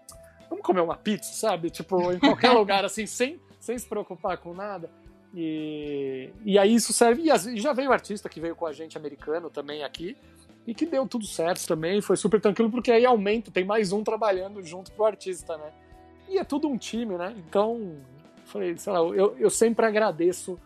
[0.49, 1.69] Vamos comer uma pizza, sabe?
[1.69, 4.89] Tipo, em qualquer lugar, assim, sem, sem se preocupar com nada.
[5.33, 7.23] E, e aí isso serve.
[7.23, 10.15] E já veio o artista que veio com a gente americano também aqui
[10.65, 14.03] e que deu tudo certo também, foi super tranquilo, porque aí aumenta, tem mais um
[14.03, 15.71] trabalhando junto pro artista, né?
[16.27, 17.35] E é tudo um time, né?
[17.37, 17.97] Então,
[18.45, 20.59] falei, sei lá, eu, eu sempre agradeço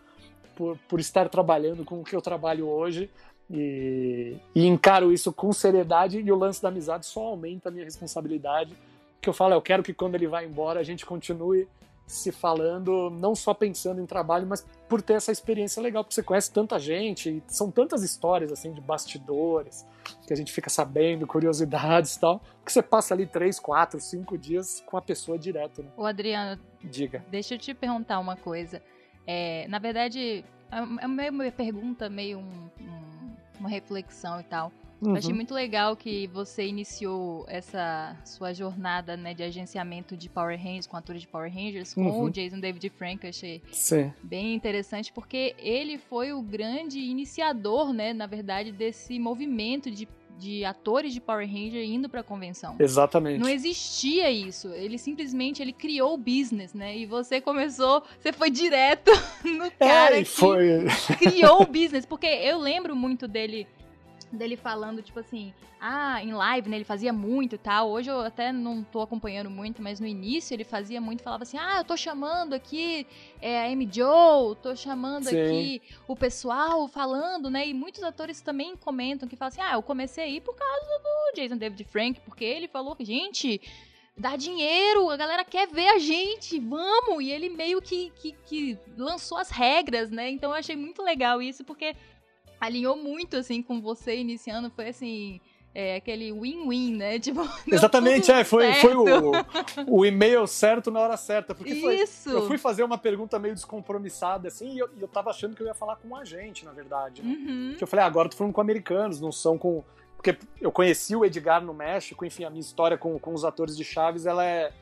[0.56, 3.10] por, por estar trabalhando com o que eu trabalho hoje
[3.50, 7.84] e, e encaro isso com seriedade e o lance da amizade só aumenta a minha
[7.84, 8.74] responsabilidade,
[9.20, 11.66] que eu falo, eu quero que quando ele vai embora a gente continue
[12.06, 16.22] se falando, não só pensando em trabalho, mas por ter essa experiência legal, porque você
[16.22, 19.86] conhece tanta gente, e são tantas histórias assim de bastidores
[20.26, 24.36] que a gente fica sabendo, curiosidades e tal, que você passa ali três, quatro, cinco
[24.36, 25.82] dias com a pessoa direto.
[25.82, 25.90] Né?
[25.96, 27.24] O Adriano, diga.
[27.30, 28.82] Deixa eu te perguntar uma coisa.
[29.24, 34.72] É, na verdade, é, é uma pergunta meio um, um, uma reflexão e tal.
[35.00, 35.10] Uhum.
[35.10, 35.36] Eu achei uhum.
[35.36, 40.96] muito legal que você iniciou essa sua jornada né, de agenciamento de Power Rangers, com
[40.96, 42.24] atores de Power Rangers, com uhum.
[42.24, 43.24] o Jason David Frank.
[43.24, 44.12] Eu achei Sim.
[44.22, 50.06] bem interessante, porque ele foi o grande iniciador, né, na verdade, desse movimento de
[50.40, 52.76] de atores de Power Ranger indo para a convenção.
[52.78, 53.38] Exatamente.
[53.38, 54.68] Não existia isso.
[54.68, 56.96] Ele simplesmente ele criou o business, né?
[56.96, 59.10] E você começou, você foi direto
[59.44, 60.86] no é, cara é, que foi.
[61.18, 63.66] criou o business, porque eu lembro muito dele
[64.36, 67.90] dele falando, tipo assim, ah, em live, né, ele fazia muito e tal.
[67.90, 71.58] Hoje eu até não tô acompanhando muito, mas no início ele fazia muito, falava assim,
[71.58, 73.06] ah, eu tô chamando aqui
[73.40, 75.40] é, a Amy Joe, tô chamando Sim.
[75.40, 79.82] aqui o pessoal falando, né, e muitos atores também comentam que falam assim, ah, eu
[79.82, 83.60] comecei aí por causa do Jason David Frank, porque ele falou gente,
[84.16, 87.24] dá dinheiro, a galera quer ver a gente, vamos!
[87.24, 91.40] E ele meio que, que, que lançou as regras, né, então eu achei muito legal
[91.40, 91.96] isso, porque
[92.60, 95.40] alinhou muito, assim, com você iniciando, foi assim.
[95.72, 97.18] É, aquele win-win, né?
[97.20, 99.04] Tipo, Exatamente, é, foi, foi o,
[99.86, 101.54] o e-mail certo na hora certa.
[101.54, 102.28] Porque Isso.
[102.28, 105.62] Foi, eu fui fazer uma pergunta meio descompromissada, assim, e eu, eu tava achando que
[105.62, 107.22] eu ia falar com um agente, na verdade.
[107.22, 107.30] Né?
[107.30, 107.74] Uhum.
[107.78, 109.84] Que eu falei, ah, agora eu tô falando com americanos, não são com.
[110.16, 113.76] Porque eu conheci o Edgar no México, enfim, a minha história com, com os atores
[113.76, 114.72] de Chaves, ela é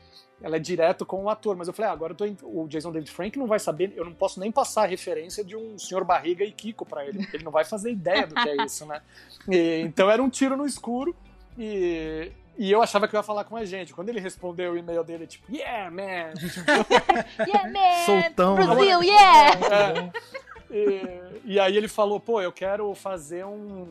[0.41, 1.55] ela é direto com o ator.
[1.55, 4.05] Mas eu falei, ah, agora eu tô o Jason David Frank não vai saber, eu
[4.05, 7.27] não posso nem passar a referência de um senhor barriga e Kiko para ele.
[7.33, 9.01] Ele não vai fazer ideia do que é isso, né?
[9.47, 11.15] E, então era um tiro no escuro
[11.57, 13.93] e, e eu achava que eu ia falar com a gente.
[13.93, 16.33] Quando ele respondeu o e-mail dele, tipo, yeah, man!
[17.47, 18.05] yeah, man!
[18.05, 18.55] Soltão.
[18.55, 18.65] Né?
[18.65, 20.11] Brasil, yeah!
[20.71, 23.87] É, e, e aí ele falou, pô, eu quero fazer um...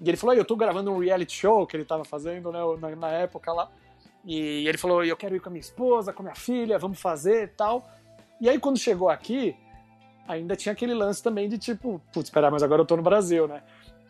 [0.00, 2.96] E ele falou, eu tô gravando um reality show que ele tava fazendo, né, na,
[2.96, 3.70] na época lá.
[4.24, 7.00] E ele falou: Eu quero ir com a minha esposa, com a minha filha, vamos
[7.00, 7.88] fazer e tal.
[8.40, 9.56] E aí, quando chegou aqui,
[10.26, 13.46] ainda tinha aquele lance também de tipo, putz, espera, mas agora eu tô no Brasil,
[13.46, 13.62] né?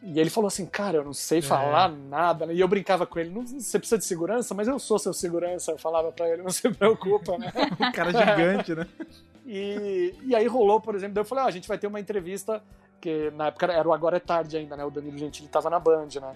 [0.07, 1.95] E ele falou assim, cara, eu não sei falar é.
[1.97, 2.45] nada.
[2.45, 2.55] Né?
[2.55, 5.73] E eu brincava com ele, não, você precisa de segurança, mas eu sou seu segurança.
[5.73, 7.51] Eu falava para ele, não se preocupa, né?
[7.89, 8.87] o cara gigante, né?
[9.47, 12.63] E, e aí rolou, por exemplo, eu falei, ah, a gente vai ter uma entrevista,
[12.99, 14.83] que na época era o Agora é Tarde ainda, né?
[14.87, 16.33] O Danilo Gentili tava na Band, né?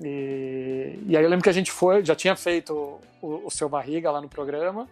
[0.00, 3.68] E, e aí eu lembro que a gente foi, já tinha feito o, o Seu
[3.68, 4.88] Barriga lá no programa,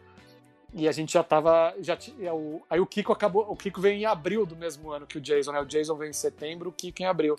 [0.73, 1.75] e a gente já tava.
[1.81, 3.45] Já tinha, o, aí o Kiko acabou.
[3.51, 5.61] O Kiko veio em abril do mesmo ano que o Jason, né?
[5.61, 7.37] O Jason veio em setembro, o Kiko em abril.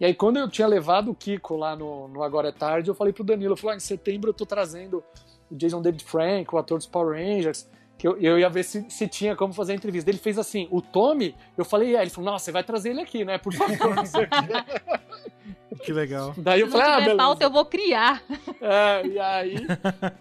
[0.00, 2.94] E aí, quando eu tinha levado o Kiko lá no, no Agora é Tarde, eu
[2.94, 5.04] falei pro Danilo, eu falei, ah, em setembro eu tô trazendo
[5.48, 8.84] o Jason David Frank, o ator dos Power Rangers que eu, eu ia ver se,
[8.88, 10.10] se tinha como fazer a entrevista.
[10.10, 13.00] Ele fez assim, o Tommy, eu falei, é, ele falou, nossa, você vai trazer ele
[13.00, 13.38] aqui, né?
[13.38, 16.34] Por favor, não sei o Que legal.
[16.36, 17.24] Daí eu se falei, não ah, tiver beleza.
[17.24, 18.22] pauta, eu vou criar.
[18.60, 19.56] É, e aí,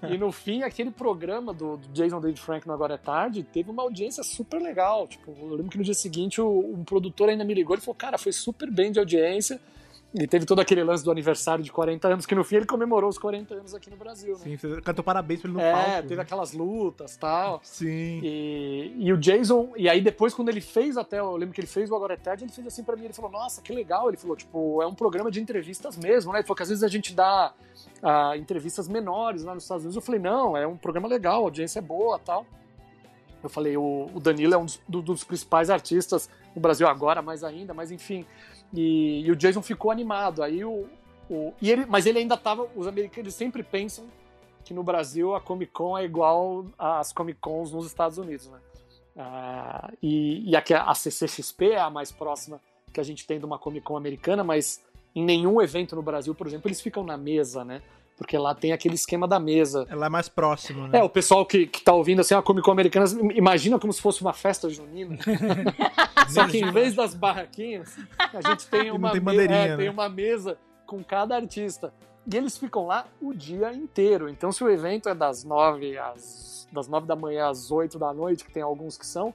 [0.10, 3.70] e no fim, aquele programa do, do, Jason David Frank no Agora é Tarde teve
[3.70, 5.08] uma audiência super legal.
[5.08, 7.96] Tipo, eu lembro que no dia seguinte o, um produtor ainda me ligou e falou,
[7.96, 9.60] cara, foi super bem de audiência.
[10.16, 13.10] E teve todo aquele lance do aniversário de 40 anos, que no fim ele comemorou
[13.10, 14.38] os 40 anos aqui no Brasil.
[14.38, 14.58] Né?
[14.58, 15.90] Sim, cantou parabéns pra ele no é, palco.
[15.90, 16.22] É, teve né?
[16.22, 17.60] aquelas lutas tal.
[17.64, 18.20] Sim.
[18.24, 21.68] E, e o Jason, e aí depois quando ele fez até, eu lembro que ele
[21.68, 24.08] fez o Agora é Tarde, ele fez assim pra mim, ele falou, nossa, que legal.
[24.08, 26.40] Ele falou, tipo, é um programa de entrevistas mesmo, né?
[26.40, 27.52] Ele falou que às vezes a gente dá
[28.04, 29.96] uh, entrevistas menores lá nos Estados Unidos.
[29.96, 32.46] Eu falei, não, é um programa legal, a audiência é boa tal.
[33.44, 37.22] Eu falei, o, o Danilo é um dos, do, dos principais artistas no Brasil agora,
[37.22, 38.26] mais ainda, mas enfim.
[38.74, 40.44] E, e o Jason ficou animado.
[40.44, 40.88] Aí o,
[41.30, 42.68] o, e ele, mas ele ainda tava.
[42.76, 44.06] Os americanos sempre pensam
[44.64, 48.60] que no Brasil a Comic Con é igual às Comic Cons nos Estados Unidos, né?
[49.16, 52.60] Ah, e, e a, a CCXP é a mais próxima
[52.92, 54.82] que a gente tem de uma Comic Con americana, mas
[55.16, 57.82] em nenhum evento no Brasil, por exemplo, eles ficam na mesa, né?
[58.18, 59.86] Porque lá tem aquele esquema da mesa.
[59.90, 61.00] Ela é mais próximo, né?
[61.00, 64.02] É, o pessoal que, que tá ouvindo assim, a Comic Con americana, imagina como se
[64.02, 65.18] fosse uma festa junina.
[66.30, 69.78] Só que em vez das barraquinhas, a gente tem uma, tem, me é, né?
[69.78, 71.94] tem uma mesa com cada artista.
[72.32, 74.30] E eles ficam lá o dia inteiro.
[74.30, 78.12] Então, se o evento é das nove às das nove da manhã às oito da
[78.12, 79.32] noite, que tem alguns que são,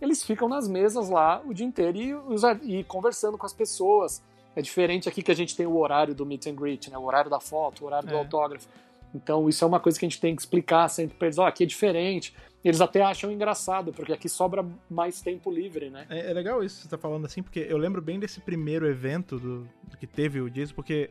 [0.00, 4.22] eles ficam nas mesas lá o dia inteiro e, e conversando com as pessoas.
[4.54, 6.98] É diferente aqui que a gente tem o horário do meet and greet, né?
[6.98, 8.12] O horário da foto, o horário é.
[8.12, 8.68] do autógrafo.
[9.14, 11.38] Então, isso é uma coisa que a gente tem que explicar sempre para eles.
[11.38, 12.34] Ó, oh, aqui é diferente.
[12.64, 16.06] Eles até acham engraçado, porque aqui sobra mais tempo livre, né?
[16.08, 18.86] É, é legal isso que você tá falando assim, porque eu lembro bem desse primeiro
[18.86, 21.10] evento do, do que teve o Jason, porque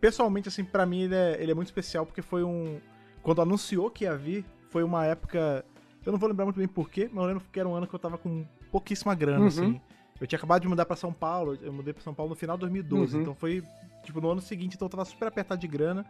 [0.00, 2.78] pessoalmente, assim, para mim ele é, ele é muito especial, porque foi um.
[3.22, 5.64] Quando anunciou que ia vir, foi uma época.
[6.04, 7.94] Eu não vou lembrar muito bem porquê, mas eu lembro que era um ano que
[7.94, 9.46] eu tava com pouquíssima grana, uhum.
[9.46, 9.80] assim.
[10.20, 12.56] Eu tinha acabado de mudar para São Paulo, eu mudei para São Paulo no final
[12.56, 13.22] de 2012, uhum.
[13.22, 13.62] então foi,
[14.04, 16.04] tipo, no ano seguinte, então eu tava super apertado de grana,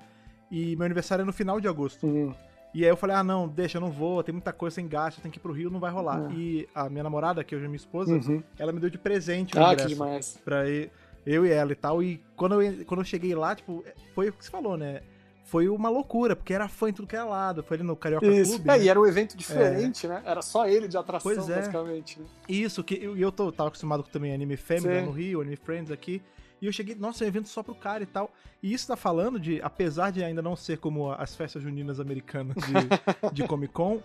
[0.51, 2.07] e meu aniversário é no final de agosto.
[2.07, 2.35] Uhum.
[2.73, 5.21] E aí eu falei, ah, não, deixa, eu não vou, tem muita coisa sem gasto,
[5.21, 6.21] tem que ir pro Rio, não vai rolar.
[6.21, 6.33] Uhum.
[6.33, 8.43] E a minha namorada, que hoje é minha esposa, uhum.
[8.59, 9.89] ela me deu de presente o ah, ingresso.
[9.89, 10.41] Que demais.
[10.45, 10.91] Pra ir,
[11.27, 14.33] eu e ela e tal, e quando eu, quando eu cheguei lá, tipo, foi o
[14.33, 15.03] que você falou, né?
[15.51, 17.61] Foi uma loucura, porque era fã em tudo que era lado.
[17.65, 18.53] Foi ali no Carioca Isso.
[18.53, 18.71] Clube.
[18.71, 18.85] É, né?
[18.85, 20.09] e era um evento diferente, é.
[20.09, 20.23] né?
[20.25, 21.57] Era só ele de atração, pois é.
[21.57, 22.21] basicamente.
[22.21, 22.27] Né?
[22.49, 25.91] Isso, que eu, eu tô, tava acostumado com também Anime Family no Rio, Anime Friends
[25.91, 26.23] aqui.
[26.63, 28.33] E eu cheguei, nossa, é um evento só pro cara e tal.
[28.63, 32.55] E isso tá falando de, apesar de ainda não ser como as festas juninas americanas
[32.55, 34.01] de, de Comic Con,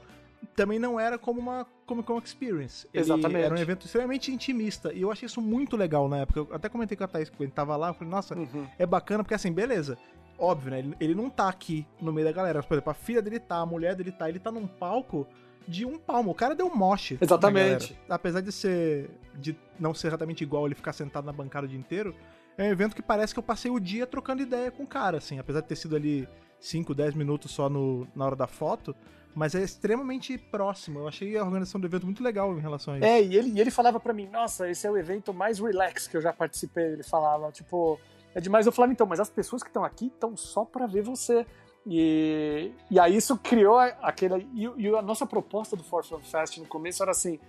[0.56, 2.88] também não era como uma Comic Con Experience.
[2.92, 3.46] Ele Exatamente.
[3.46, 4.92] Era um evento extremamente intimista.
[4.92, 6.40] E eu achei isso muito legal na época.
[6.40, 7.90] Eu até comentei com a Thaís quando tava lá.
[7.90, 8.66] Eu falei, nossa, uhum.
[8.80, 9.96] é bacana, porque assim, beleza
[10.38, 10.80] óbvio, né?
[10.80, 12.62] Ele, ele não tá aqui no meio da galera.
[12.62, 15.28] Por exemplo, a filha dele tá, a mulher dele tá, ele tá num palco
[15.68, 16.32] de um palmo.
[16.32, 17.18] O cara deu um moche.
[17.20, 17.98] Exatamente.
[18.10, 19.10] Apesar de ser.
[19.34, 22.16] de não ser exatamente igual ele ficar sentado na bancada o dia inteiro,
[22.58, 25.18] é um evento que parece que eu passei o dia trocando ideia com o cara,
[25.18, 25.40] assim.
[25.40, 26.28] Apesar de ter sido ali
[26.60, 28.96] 5, 10 minutos só no, na hora da foto.
[29.34, 31.00] Mas é extremamente próximo.
[31.00, 33.06] Eu achei a organização do evento muito legal em relação a isso.
[33.06, 36.08] É, e ele, e ele falava para mim, nossa, esse é o evento mais relax
[36.08, 36.94] que eu já participei.
[36.94, 38.00] Ele falava, tipo,
[38.36, 38.66] é demais.
[38.66, 41.46] Eu falava, então, mas as pessoas que estão aqui estão só para ver você.
[41.88, 44.46] E, e aí isso criou aquele.
[44.54, 47.40] E, e a nossa proposta do Forefront Fest no começo era assim: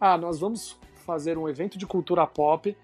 [0.00, 2.76] ah, nós vamos fazer um evento de cultura pop.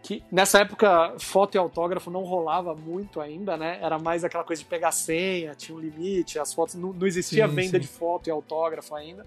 [0.00, 3.78] Que nessa época foto e autógrafo não rolava muito ainda, né?
[3.82, 7.48] Era mais aquela coisa de pegar senha, tinha um limite, as fotos não, não existia
[7.48, 7.80] sim, venda sim.
[7.80, 9.26] de foto e autógrafo ainda.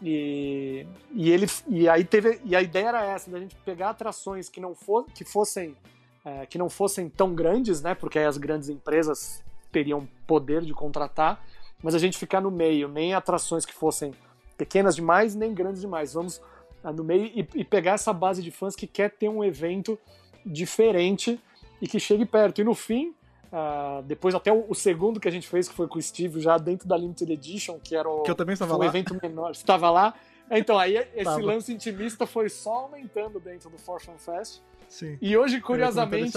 [0.00, 4.48] E, e ele e aí teve e a ideia era essa da gente pegar atrações
[4.48, 5.76] que não for, que fossem
[6.24, 7.94] é, que não fossem tão grandes, né?
[7.94, 11.44] Porque aí as grandes empresas teriam poder de contratar,
[11.82, 14.12] mas a gente ficar no meio, nem atrações que fossem
[14.56, 16.14] pequenas demais, nem grandes demais.
[16.14, 16.40] Vamos
[16.82, 19.98] ah, no meio e, e pegar essa base de fãs que quer ter um evento
[20.46, 21.40] diferente
[21.80, 22.60] e que chegue perto.
[22.60, 23.14] E no fim,
[23.54, 26.40] Uh, depois até o, o, segundo que a gente fez, que foi com o Steve,
[26.40, 28.86] já dentro da Limited Edition, que era o, que eu também estava um lá.
[28.86, 29.54] evento menor.
[29.54, 30.12] Você estava lá?
[30.50, 31.42] Então, aí esse tava.
[31.42, 34.60] lance intimista foi só aumentando dentro do Fortune Fest.
[34.88, 35.18] Sim.
[35.20, 36.36] E hoje, curiosamente,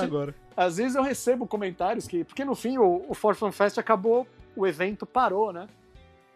[0.56, 2.24] às vezes eu recebo comentários que.
[2.24, 5.68] Porque no fim o, o For Fun Fest acabou, o evento parou, né?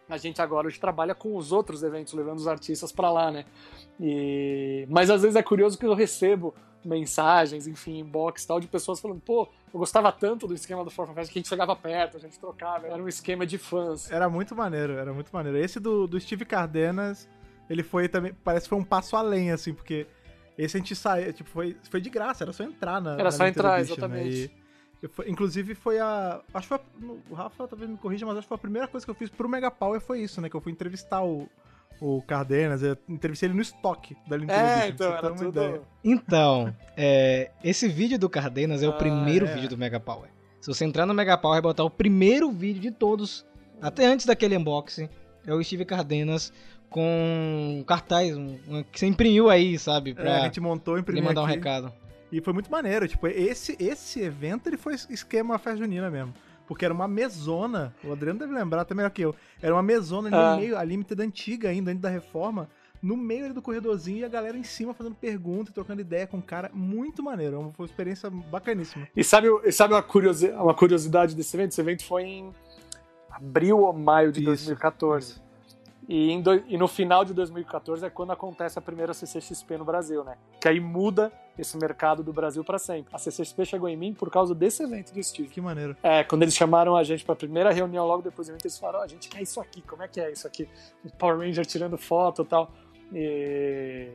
[0.08, 3.46] A gente agora hoje trabalha com os outros eventos, levando os artistas para lá, né?
[4.00, 4.86] E...
[4.90, 6.54] Mas às vezes é curioso que eu recebo
[6.84, 11.08] mensagens, enfim, inbox tal, de pessoas falando, pô, eu gostava tanto do esquema do Fun
[11.08, 14.12] Fest que a gente chegava perto, a gente trocava, era um esquema de fãs.
[14.12, 15.58] Era muito maneiro, era muito maneiro.
[15.58, 17.30] Esse do, do Steve Cardenas,
[17.70, 20.08] ele foi também, parece que foi um passo além, assim, porque
[20.58, 23.14] esse a gente saiu, tipo, foi, foi de graça, era só entrar na.
[23.14, 24.48] Era na só entrar, Edition, exatamente.
[24.48, 24.62] Né?
[25.04, 26.42] E, foi, inclusive foi a.
[26.54, 26.78] Acho que foi.
[26.78, 29.16] A, o Rafa talvez me corrija, mas acho que foi a primeira coisa que eu
[29.16, 30.50] fiz pro Mega Power foi isso, né?
[30.50, 31.50] Que eu fui entrevistar o,
[32.00, 35.50] o Cardenas, eu entrevistei ele no estoque da Nintendo É, então, era tudo...
[35.50, 35.82] Ideia.
[36.04, 39.54] Então, é, esse vídeo do Cardenas é o ah, primeiro é.
[39.54, 40.30] vídeo do Mega Power.
[40.60, 43.46] Se você entrar no Mega Power e botar o primeiro vídeo de todos,
[43.82, 45.10] até antes daquele unboxing,
[45.46, 46.54] é o Steve Cardenas
[46.92, 50.14] com cartaz um, um, que você imprimiu aí, sabe?
[50.14, 51.52] Pra é, a gente montou, imprimiu mandar aqui.
[51.52, 51.94] um recado.
[52.30, 56.34] E foi muito maneiro, tipo, esse, esse evento ele foi esquema festa junina mesmo.
[56.68, 60.28] Porque era uma mesona, o Adriano deve lembrar até melhor que eu, era uma mesona
[60.28, 60.52] ali ah.
[60.52, 62.70] no meio, a Limited antiga ainda, antes da reforma,
[63.02, 66.28] no meio ali do corredorzinho e a galera em cima fazendo pergunta e trocando ideia
[66.28, 66.70] com o cara.
[66.74, 69.08] Muito maneiro, foi uma experiência bacaníssima.
[69.16, 71.72] E sabe, sabe uma, curiosidade, uma curiosidade desse evento?
[71.72, 72.54] Esse evento foi em
[73.30, 74.48] abril ou maio de Isso.
[74.48, 75.51] 2014.
[76.08, 80.24] E, do, e, no final de 2014 é quando acontece a primeira CCXP no Brasil,
[80.24, 80.36] né?
[80.60, 83.14] Que aí muda esse mercado do Brasil para sempre.
[83.14, 85.50] A CCXP chegou em mim por causa desse evento do Steve.
[85.50, 85.96] Que maneiro.
[86.02, 88.78] É, quando eles chamaram a gente para a primeira reunião logo depois do evento, eles
[88.78, 90.68] falaram: oh, a gente quer isso aqui, como é que é isso aqui?
[91.06, 92.72] Um Power Ranger tirando foto e tal.
[93.14, 94.10] E,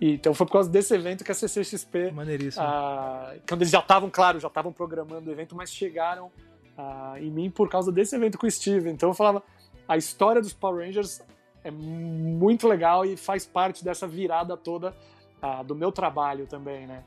[0.00, 2.12] e, então foi por causa desse evento que a CCXP.
[2.12, 2.64] Maneiríssimo.
[2.64, 6.30] Ah, quando eles já estavam, claro, já estavam programando o evento, mas chegaram
[6.78, 8.88] ah, em mim por causa desse evento com o Steve.
[8.90, 9.42] Então eu falava
[9.92, 11.20] a história dos Power Rangers
[11.62, 14.96] é muito legal e faz parte dessa virada toda
[15.42, 17.04] uh, do meu trabalho também, né?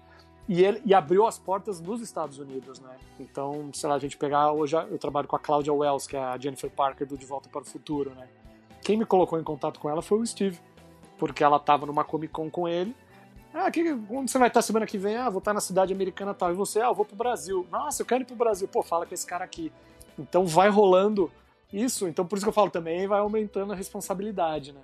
[0.48, 2.96] E, ele, e abriu as portas nos Estados Unidos, né?
[3.20, 6.20] Então, sei lá, a gente pegar hoje eu trabalho com a Claudia Wells, que é
[6.20, 8.28] a Jennifer Parker do De Volta para o Futuro, né?
[8.84, 10.60] Quem me colocou em contato com ela foi o Steve,
[11.18, 12.96] porque ela estava numa Comic Con com ele.
[13.52, 15.16] Ah, que, onde você vai estar semana que vem?
[15.16, 16.52] Ah, vou estar na cidade americana tal.
[16.52, 16.82] E você?
[16.82, 17.66] Ah, eu vou pro Brasil.
[17.72, 18.68] Nossa, eu quero ir pro Brasil.
[18.68, 19.72] Pô, fala com esse cara aqui.
[20.20, 21.32] Então vai rolando
[21.76, 24.82] isso, então por isso que eu falo também, vai aumentando a responsabilidade, né?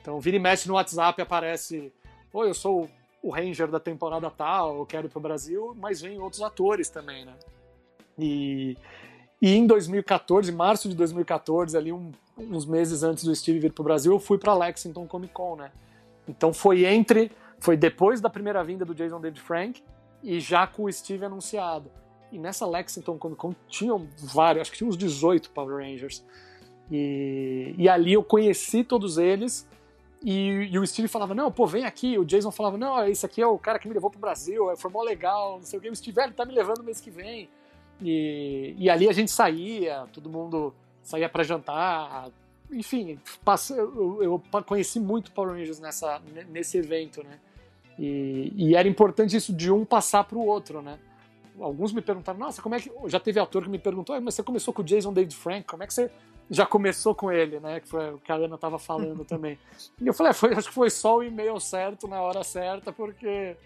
[0.00, 1.92] Então, vira e mexe no WhatsApp aparece:
[2.32, 2.88] Oi, eu sou
[3.22, 7.24] o Ranger da temporada tal, eu quero ir pro Brasil, mas vem outros atores também,
[7.26, 7.34] né?
[8.18, 8.76] E,
[9.40, 13.84] e em 2014, março de 2014, ali um, uns meses antes do Steve vir pro
[13.84, 15.70] Brasil, eu fui pra Lexington Comic Con, né?
[16.26, 19.82] Então foi entre, foi depois da primeira vinda do Jason David Frank
[20.22, 21.90] e já com o Steve anunciado.
[22.32, 26.24] E nessa Lexington Comic Con tinham vários, acho que tinha uns 18 Power Rangers.
[26.90, 29.68] E, e ali eu conheci todos eles.
[30.22, 32.18] E, e, o Steve falava, não, pô, vem aqui.
[32.18, 34.90] O Jason falava, não, esse aqui é o cara que me levou pro Brasil, foi
[34.90, 35.88] mó legal, não sei o que.
[35.88, 37.48] O Steve, ele tá me levando mês que vem.
[38.00, 42.30] E, e ali a gente saía, todo mundo saía para jantar.
[42.70, 47.38] Enfim, passei, eu, eu, conheci muito Power Rangers nessa, nesse evento, né?
[47.98, 50.98] E, e era importante isso de um passar pro outro, né?
[51.60, 52.90] Alguns me perguntaram, nossa, como é que.
[53.06, 55.82] Já teve autor que me perguntou, mas você começou com o Jason David Frank, como
[55.82, 56.10] é que você
[56.50, 57.80] já começou com ele, né?
[57.80, 59.58] Que foi o que a Ana estava falando também.
[60.00, 62.92] E eu falei, é, foi, acho que foi só o e-mail certo na hora certa,
[62.92, 63.56] porque.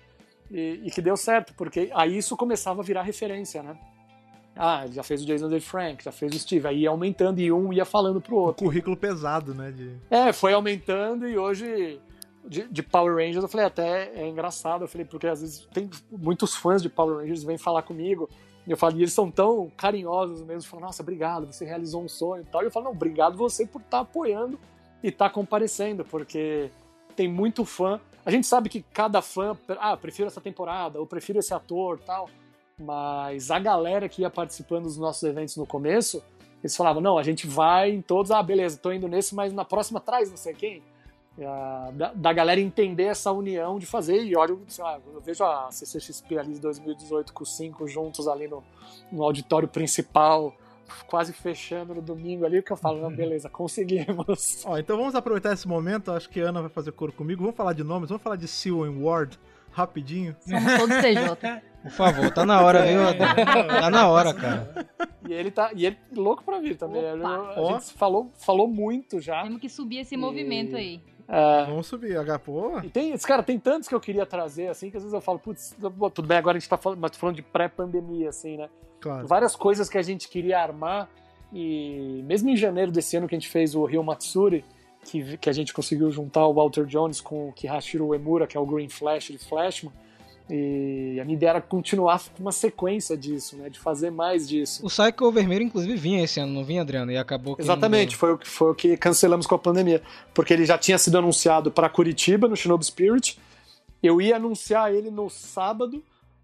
[0.50, 3.78] E, e, que deu certo, porque aí isso começava a virar referência, né?
[4.54, 7.50] Ah, já fez o Jason David Frank, já fez o Steve, aí ia aumentando e
[7.50, 8.64] um ia falando pro outro.
[8.64, 9.72] Um currículo pesado, né?
[9.72, 9.96] De...
[10.10, 11.98] É, foi aumentando e hoje
[12.46, 15.88] de, de, Power Rangers, eu falei, até é engraçado, eu falei, porque às vezes tem
[16.10, 18.28] muitos fãs de Power Rangers vêm falar comigo,
[18.66, 22.08] e eu falo, e eles são tão carinhosos mesmo, falam, nossa, obrigado, você realizou um
[22.08, 24.58] sonho e tal, e eu falo, não, obrigado você por estar tá apoiando
[25.02, 26.70] e estar tá comparecendo, porque
[27.16, 31.38] tem muito fã, a gente sabe que cada fã, ah, prefiro essa temporada, ou prefiro
[31.38, 32.28] esse ator tal,
[32.78, 36.22] mas a galera que ia participando dos nossos eventos no começo,
[36.62, 39.64] eles falavam, não, a gente vai em todos, ah, beleza, tô indo nesse, mas na
[39.64, 40.82] próxima traz não sei quem,
[41.36, 44.22] da, da, galera entender essa união de fazer.
[44.22, 48.46] E olha, lá, eu vejo a CCXP ali de 2018 com os cinco juntos ali
[48.46, 48.62] no,
[49.10, 50.54] no auditório principal,
[51.08, 53.14] quase fechando no domingo ali, que eu falo, uhum.
[53.14, 54.64] beleza, conseguimos.
[54.64, 57.42] Ó, então vamos aproveitar esse momento, acho que a Ana vai fazer coro comigo.
[57.42, 59.38] Vamos falar de nomes, vamos falar de and Ward
[59.74, 60.34] rapidinho.
[60.40, 61.62] Somos todos TJ.
[61.82, 63.00] Por favor, tá na hora, viu?
[63.68, 64.86] Tá na hora, cara.
[65.28, 67.02] E ele tá e ele louco pra vir também.
[67.12, 67.54] Opa.
[67.56, 69.42] A gente falou, falou muito já.
[69.42, 70.18] Temos que subir esse e...
[70.18, 71.02] movimento aí.
[71.26, 71.64] É.
[71.64, 72.40] Vamos subir, H,
[72.84, 75.38] E tem, cara, tem tantos que eu queria trazer, assim, que às vezes eu falo,
[75.38, 75.74] putz,
[76.14, 78.68] tudo bem, agora a gente tá falando, mas tô falando de pré-pandemia, assim, né?
[79.00, 79.26] Claro.
[79.26, 81.08] Várias coisas que a gente queria armar,
[81.50, 84.64] e mesmo em janeiro desse ano que a gente fez o Rio Matsuri,
[85.04, 88.60] que, que a gente conseguiu juntar o Walter Jones com o Kihashiro Uemura, que é
[88.60, 89.92] o Green Flash de Flashman,
[90.50, 93.68] E a minha ideia era continuar com uma sequência disso, né?
[93.68, 94.84] De fazer mais disso.
[94.84, 97.12] O Cycle Vermelho, inclusive, vinha esse ano, não vinha, Adriano?
[97.12, 97.62] E acabou que.
[97.62, 100.02] Exatamente, foi o, que, foi o que cancelamos com a pandemia.
[100.32, 103.38] Porque ele já tinha sido anunciado para Curitiba, no Shinobi Spirit.
[104.02, 106.02] Eu ia anunciar ele no sábado,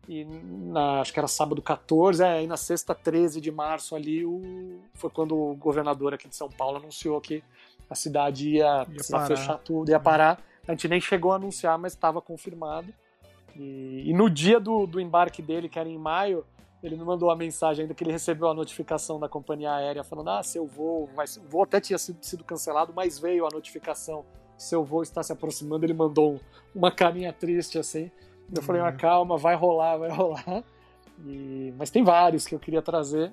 [0.09, 4.25] e na, acho que era sábado 14, é, e na sexta 13 de março ali
[4.25, 7.45] o, foi quando o governador aqui de São Paulo anunciou que
[7.91, 10.41] a cidade ia, ia fechar tudo, ia parar.
[10.66, 12.95] A gente nem chegou a anunciar, mas estava confirmado.
[13.57, 16.47] E, e, no dia do, do embarque dele, que era em maio,
[16.80, 20.30] ele me mandou a mensagem ainda que ele recebeu a notificação da companhia aérea falando:
[20.30, 24.24] Ah, seu voo, vai, o voo até tinha sido, sido cancelado, mas veio a notificação,
[24.57, 25.84] seu voo está se aproximando.
[25.84, 26.41] Ele mandou um,
[26.74, 28.11] uma carinha triste assim.
[28.55, 30.64] Eu falei: ah, calma, vai rolar, vai rolar.
[31.26, 33.32] E, mas tem vários que eu queria trazer.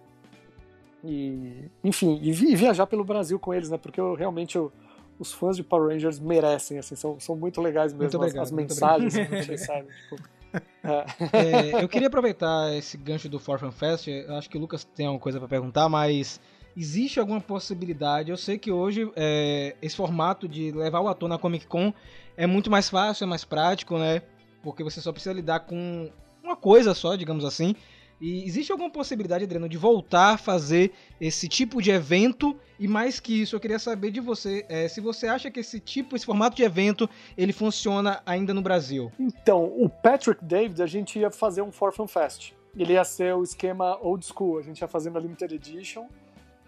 [1.08, 3.78] E, enfim, e, vi, viajar pelo Brasil com eles, né?
[3.78, 4.72] Porque eu realmente eu,
[5.18, 8.50] os fãs de Power Rangers merecem, assim, são, são muito legais mesmo muito obrigado, as,
[8.50, 9.88] as mensagens que gente recebe.
[10.10, 10.30] Tipo,
[10.84, 11.78] é.
[11.78, 15.06] É, eu queria aproveitar esse gancho do Forfan Fest, eu acho que o Lucas tem
[15.06, 16.40] alguma coisa para perguntar, mas
[16.76, 18.30] existe alguma possibilidade?
[18.30, 21.94] Eu sei que hoje é, esse formato de levar o ator na Comic Con
[22.36, 24.22] é muito mais fácil, é mais prático, né?
[24.62, 26.12] Porque você só precisa lidar com
[26.44, 27.76] uma coisa só, digamos assim.
[28.20, 30.92] E existe alguma possibilidade, Adriano, de voltar a fazer
[31.22, 32.58] esse tipo de evento?
[32.80, 35.80] E mais que isso, eu queria saber de você, é, se você acha que esse
[35.80, 37.08] tipo, esse formato de evento,
[37.38, 39.12] ele funciona ainda no Brasil.
[39.20, 42.54] Então, o Patrick David, a gente ia fazer um Forfan Fest.
[42.76, 46.08] Ele ia ser o esquema old school, a gente ia fazer na Limited Edition.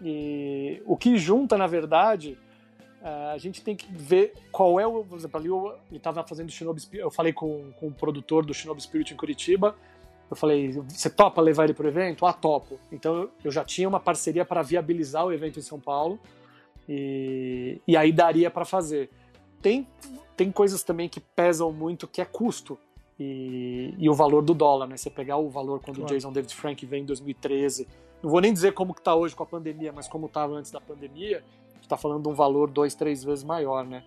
[0.00, 2.38] E o que junta, na verdade,
[3.02, 5.04] é, a gente tem que ver qual é o.
[5.04, 8.54] Por exemplo, ali eu estava fazendo Shinobi Spirit, eu falei com, com o produtor do
[8.54, 9.76] Shinobi Spirit em Curitiba
[10.30, 12.24] eu falei, você topa levar ele para o evento?
[12.24, 12.78] Ah, topo.
[12.92, 16.20] Então eu já tinha uma parceria para viabilizar o evento em São Paulo
[16.88, 19.10] e, e aí daria para fazer.
[19.60, 19.86] Tem,
[20.36, 22.78] tem coisas também que pesam muito, que é custo
[23.18, 24.96] e, e o valor do dólar, né?
[24.96, 26.12] Você pegar o valor quando claro.
[26.12, 27.88] o Jason David Frank veio em 2013,
[28.22, 30.70] não vou nem dizer como que tá hoje com a pandemia, mas como estava antes
[30.70, 31.42] da pandemia,
[31.82, 34.04] está falando de um valor dois, três vezes maior, né?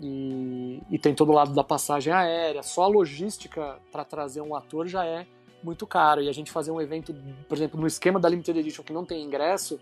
[0.00, 4.54] E, e tem todo o lado da passagem aérea, só a logística para trazer um
[4.54, 5.26] ator já é
[5.64, 6.20] muito caro.
[6.20, 7.14] E a gente fazer um evento,
[7.48, 9.76] por exemplo, no esquema da Limited Edition que não tem ingresso,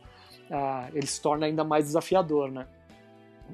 [0.50, 2.66] uh, ele se torna ainda mais desafiador, né?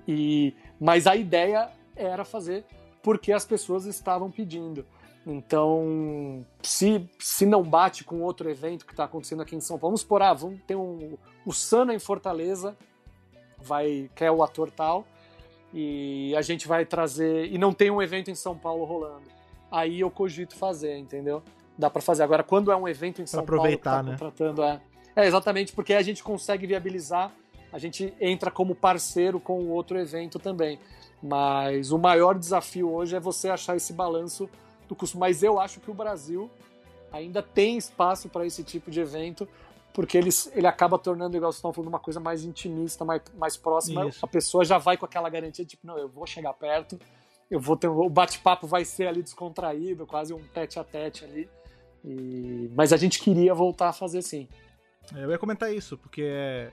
[0.07, 2.65] E, mas a ideia era fazer
[3.03, 4.85] porque as pessoas estavam pedindo.
[5.27, 9.93] Então, se, se não bate com outro evento que está acontecendo aqui em São Paulo,
[9.93, 12.77] vamos por ah, vamos ter um, o Sana em Fortaleza,
[13.59, 15.07] vai quer o ator tal,
[15.73, 19.29] e a gente vai trazer e não tem um evento em São Paulo rolando.
[19.71, 21.43] Aí eu cogito fazer, entendeu?
[21.79, 22.25] Dá para fazer.
[22.25, 24.19] Agora, quando é um evento em São pra aproveitar, Paulo, tá né?
[24.19, 24.81] contratando, é,
[25.15, 27.33] é exatamente porque a gente consegue viabilizar,
[27.73, 30.79] a gente entra como parceiro com o outro evento também.
[31.23, 34.49] Mas o maior desafio hoje é você achar esse balanço
[34.89, 35.19] do custo.
[35.19, 36.51] Mas eu acho que o Brasil
[37.13, 39.49] ainda tem espaço para esse tipo de evento,
[39.93, 43.57] porque ele, ele acaba tornando, igual vocês estão falando, uma coisa mais intimista, mais, mais
[43.57, 44.07] próxima.
[44.07, 44.25] Isso.
[44.25, 46.99] A pessoa já vai com aquela garantia, tipo, não, eu vou chegar perto,
[47.51, 51.49] eu vou ter o bate-papo vai ser ali descontraído, quase um tete a tete ali.
[52.09, 52.71] E...
[52.75, 54.49] Mas a gente queria voltar a fazer sim.
[55.15, 56.71] É, eu ia comentar isso, porque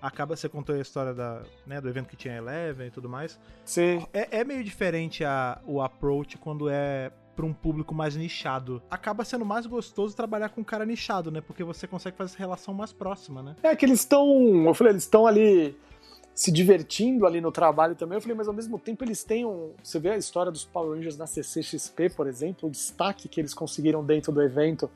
[0.00, 3.38] acaba, você contou a história da, né, do evento que tinha Eleven e tudo mais.
[3.64, 4.06] Sim.
[4.12, 8.82] É, é meio diferente a, o approach quando é para um público mais nichado.
[8.90, 11.42] Acaba sendo mais gostoso trabalhar com um cara nichado, né?
[11.42, 13.56] Porque você consegue fazer essa relação mais próxima, né?
[13.62, 15.76] É que eles estão, eu falei, eles estão ali
[16.36, 18.16] se divertindo ali no trabalho também.
[18.16, 19.72] Eu falei, mas ao mesmo tempo eles têm um.
[19.82, 23.54] Você vê a história dos Power Rangers na CCXP, por exemplo, o destaque que eles
[23.54, 24.90] conseguiram dentro do evento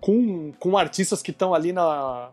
[0.00, 2.32] com, com artistas que estão ali na.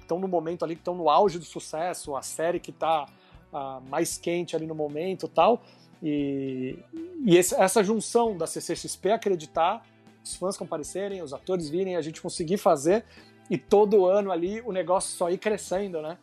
[0.00, 3.06] estão no momento ali, que estão no auge do sucesso, a série que está
[3.52, 5.62] uh, mais quente ali no momento tal.
[6.02, 6.76] E,
[7.24, 9.86] e esse, essa junção da CCXP acreditar,
[10.24, 13.04] os fãs comparecerem, os atores virem, a gente conseguir fazer,
[13.48, 16.18] e todo ano ali o negócio só ir crescendo, né?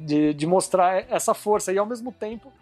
[0.00, 1.72] De, de mostrar essa força.
[1.72, 2.52] E ao mesmo tempo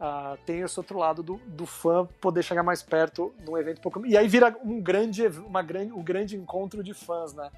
[0.00, 4.04] uh, tem esse outro lado do, do fã poder chegar mais perto num evento pouco.
[4.06, 7.50] E aí vira um grande, uma grande, um grande encontro de fãs, né?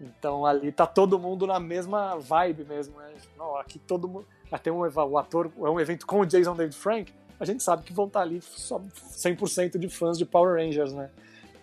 [0.00, 3.12] Então ali tá todo mundo na mesma vibe mesmo, né?
[3.36, 4.26] Não, aqui todo mundo.
[4.50, 7.84] Até um, o ator é um evento com o Jason David Frank, a gente sabe
[7.84, 11.10] que vão estar tá ali só 100% de fãs de Power Rangers, né?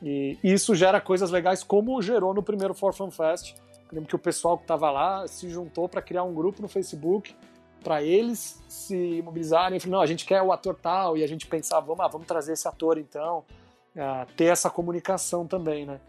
[0.01, 3.55] E isso gera coisas legais, como gerou no primeiro For Fun Fest,
[3.91, 7.35] lembro que o pessoal que estava lá se juntou para criar um grupo no Facebook
[7.83, 9.79] para eles se mobilizarem.
[9.79, 12.25] Falei, não, a gente quer o ator tal, e a gente pensava, vamos, ah, vamos
[12.25, 13.43] trazer esse ator então,
[13.95, 15.99] uh, ter essa comunicação também, né?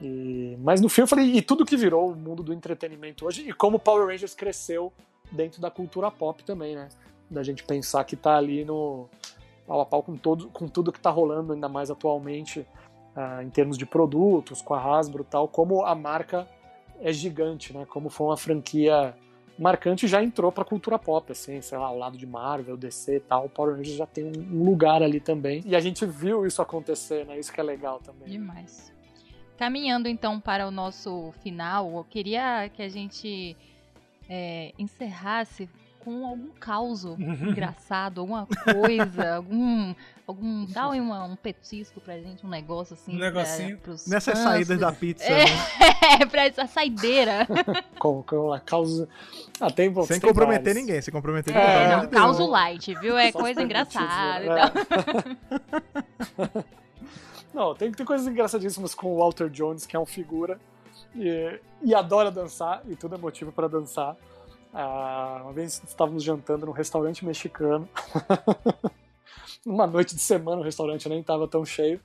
[0.00, 3.48] E, mas no fim eu falei, e tudo que virou o mundo do entretenimento hoje,
[3.48, 4.92] e como Power Rangers cresceu
[5.30, 6.88] dentro da cultura pop também, né?
[7.30, 9.08] Da gente pensar que tá ali no
[9.66, 12.66] pau a pau com, todo, com tudo que tá rolando, ainda mais atualmente.
[13.16, 16.46] uh, em termos de produtos, com a Hasbro e tal, como a marca
[17.02, 17.84] é gigante, né?
[17.86, 19.14] Como foi uma franquia
[19.58, 23.20] marcante já entrou pra cultura pop, assim, sei lá, ao lado de Marvel, DC e
[23.20, 25.62] tal, o Power Rangers já tem um lugar ali também.
[25.66, 27.38] E a gente viu isso acontecer, né?
[27.38, 28.28] Isso que é legal também.
[28.28, 28.92] Demais.
[29.58, 33.56] Caminhando então para o nosso final, eu queria que a gente
[34.28, 35.68] é, encerrasse
[36.04, 39.94] com algum caos engraçado, alguma coisa, algum.
[40.26, 43.14] algum dá uma, um petisco pra gente, um negócio assim.
[43.14, 43.78] Um negocinho.
[43.78, 44.38] Pra, Nessas fãs.
[44.38, 45.24] saídas da pizza.
[45.24, 46.26] É, né?
[46.30, 47.46] pra essa saideira.
[47.98, 49.08] com, com a causa.
[49.60, 50.86] Ah, tem, sem tem comprometer vários.
[50.86, 51.70] ninguém, sem comprometer ninguém.
[51.70, 53.16] É, não, caos light, viu?
[53.16, 56.64] É Só coisa engraçada e tal.
[57.54, 60.58] Não, tem, tem coisas engraçadíssimas com o Walter Jones, que é um figura
[61.14, 64.16] e, e adora dançar, e tudo é motivo para dançar.
[64.72, 67.88] Ah, uma vez estávamos jantando num restaurante mexicano.
[69.66, 72.00] uma noite de semana o restaurante nem estava tão cheio.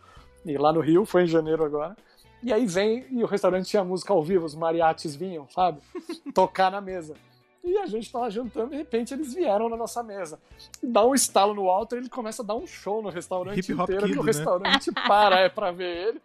[0.45, 1.95] E lá no Rio, foi em janeiro agora.
[2.43, 5.81] E aí vem, e o restaurante tinha música ao vivo, os mariachis vinham, sabe?
[6.33, 7.15] Tocar na mesa.
[7.63, 10.39] E a gente tava jantando, de repente eles vieram na nossa mesa.
[10.81, 13.73] Dá um estalo no alto e ele começa a dar um show no restaurante Hip
[13.73, 14.27] inteiro, kid, que o né?
[14.27, 16.21] restaurante para é pra ver ele.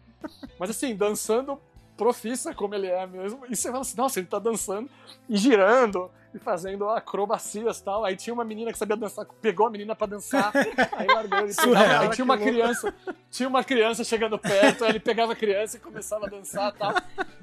[0.59, 1.59] Mas assim, dançando
[2.03, 3.45] profissa como ele é mesmo.
[3.49, 4.91] E você fala assim, nossa, ele tá dançando
[5.29, 8.05] e girando e fazendo acrobacias e tal.
[8.05, 10.51] Aí tinha uma menina que sabia dançar, pegou a menina para dançar,
[10.99, 11.53] aí largou ele.
[11.53, 12.93] Surreal, aí tinha uma criança,
[13.31, 16.79] tinha uma criança chegando perto, aí ele pegava a criança e começava a dançar e
[16.79, 16.95] tal.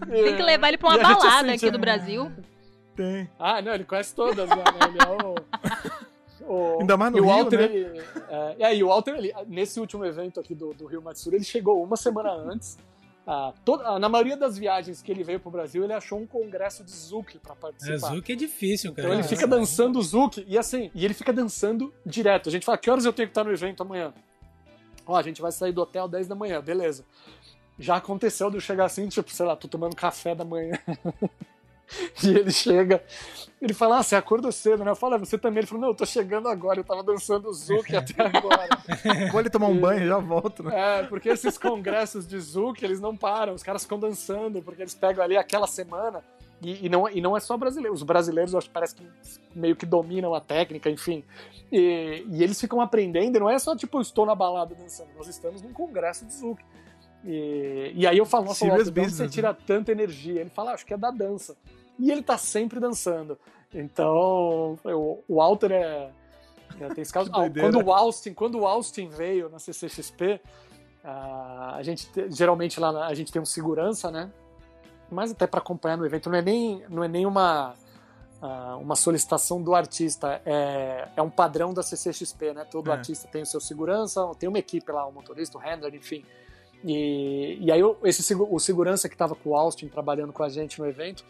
[0.05, 2.31] Tem que levar ele pra uma balada assim, aqui tipo, do Brasil.
[2.95, 3.29] Tem.
[3.39, 4.63] Ah, não, ele conhece todas, né?
[4.87, 5.35] Ele é o.
[6.51, 7.65] O, Ainda mais no e Rio, o Walter, né?
[7.65, 8.01] ele,
[8.57, 11.83] é, e o Walter, ele, nesse último evento aqui do, do Rio Matsuri, ele chegou
[11.83, 12.75] uma semana antes
[13.31, 16.83] ah, toda, na maioria das viagens que ele veio pro Brasil, ele achou um congresso
[16.83, 17.93] de Zouk para participar.
[17.93, 19.07] É, Zouk é difícil, cara.
[19.07, 22.49] Então ele fica dançando Zouk e assim, e ele fica dançando direto.
[22.49, 24.11] A gente fala, que horas eu tenho que estar no evento amanhã?
[25.05, 27.05] Ó, a gente vai sair do hotel 10 da manhã, beleza.
[27.77, 30.79] Já aconteceu de eu chegar assim, tipo, sei lá, tô tomando café da manhã.
[32.23, 33.03] E ele chega,
[33.61, 34.91] ele fala, ah, você acordou cedo, né?
[34.91, 35.59] Eu falo, ah, você também.
[35.59, 38.69] Ele falou, não, eu tô chegando agora, eu tava dançando Zouk até agora.
[39.31, 40.99] Vou ele tomar um banho e já volto, né?
[40.99, 44.95] É, porque esses congressos de Zouk, eles não param, os caras ficam dançando, porque eles
[44.95, 46.23] pegam ali aquela semana.
[46.61, 49.03] E, e, não, e não é só brasileiro, os brasileiros acho que parece que
[49.55, 51.23] meio que dominam a técnica, enfim.
[51.71, 55.09] E, e eles ficam aprendendo, e não é só tipo, eu estou na balada dançando,
[55.17, 56.61] nós estamos num congresso de Zouk.
[57.25, 60.41] E, e aí eu falo, nossa, onde você tira tanta energia?
[60.41, 61.55] Ele fala, ah, acho que é da dança
[61.99, 63.37] e ele tá sempre dançando.
[63.73, 66.11] Então, o, Walter é,
[66.79, 67.29] é tem esse caso.
[67.35, 70.41] Ah, quando o Austin, quando o Austin veio na CCXP,
[71.03, 74.31] uh, a gente geralmente lá a gente tem um segurança, né?
[75.11, 77.75] Mas até para acompanhar no evento não é nem não é nem uma
[78.41, 82.65] uh, uma solicitação do artista, é, é um padrão da CCXP, né?
[82.65, 82.93] Todo é.
[82.93, 85.93] artista tem o seu segurança, tem uma equipe lá, o um motorista, o um handler,
[85.95, 86.25] enfim.
[86.83, 90.79] E, e aí esse o segurança que estava com o Austin trabalhando com a gente
[90.79, 91.25] no evento,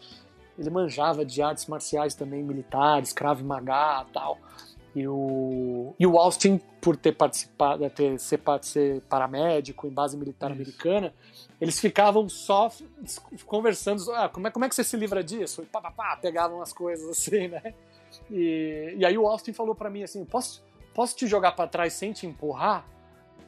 [0.60, 4.38] ele manjava de artes marciais também, militares, Krav Maga tal.
[4.94, 10.50] E o, e o Austin, por ter participado, ter, ser, ser paramédico em base militar
[10.50, 10.60] Isso.
[10.60, 11.14] americana,
[11.60, 12.70] eles ficavam só
[13.46, 15.62] conversando, ah, como, é, como é que você se livra disso?
[15.62, 17.72] E pá, pá, pá, pegavam as coisas assim, né?
[18.30, 21.94] E, e aí o Austin falou para mim assim, posso, posso te jogar para trás
[21.94, 22.84] sem te empurrar?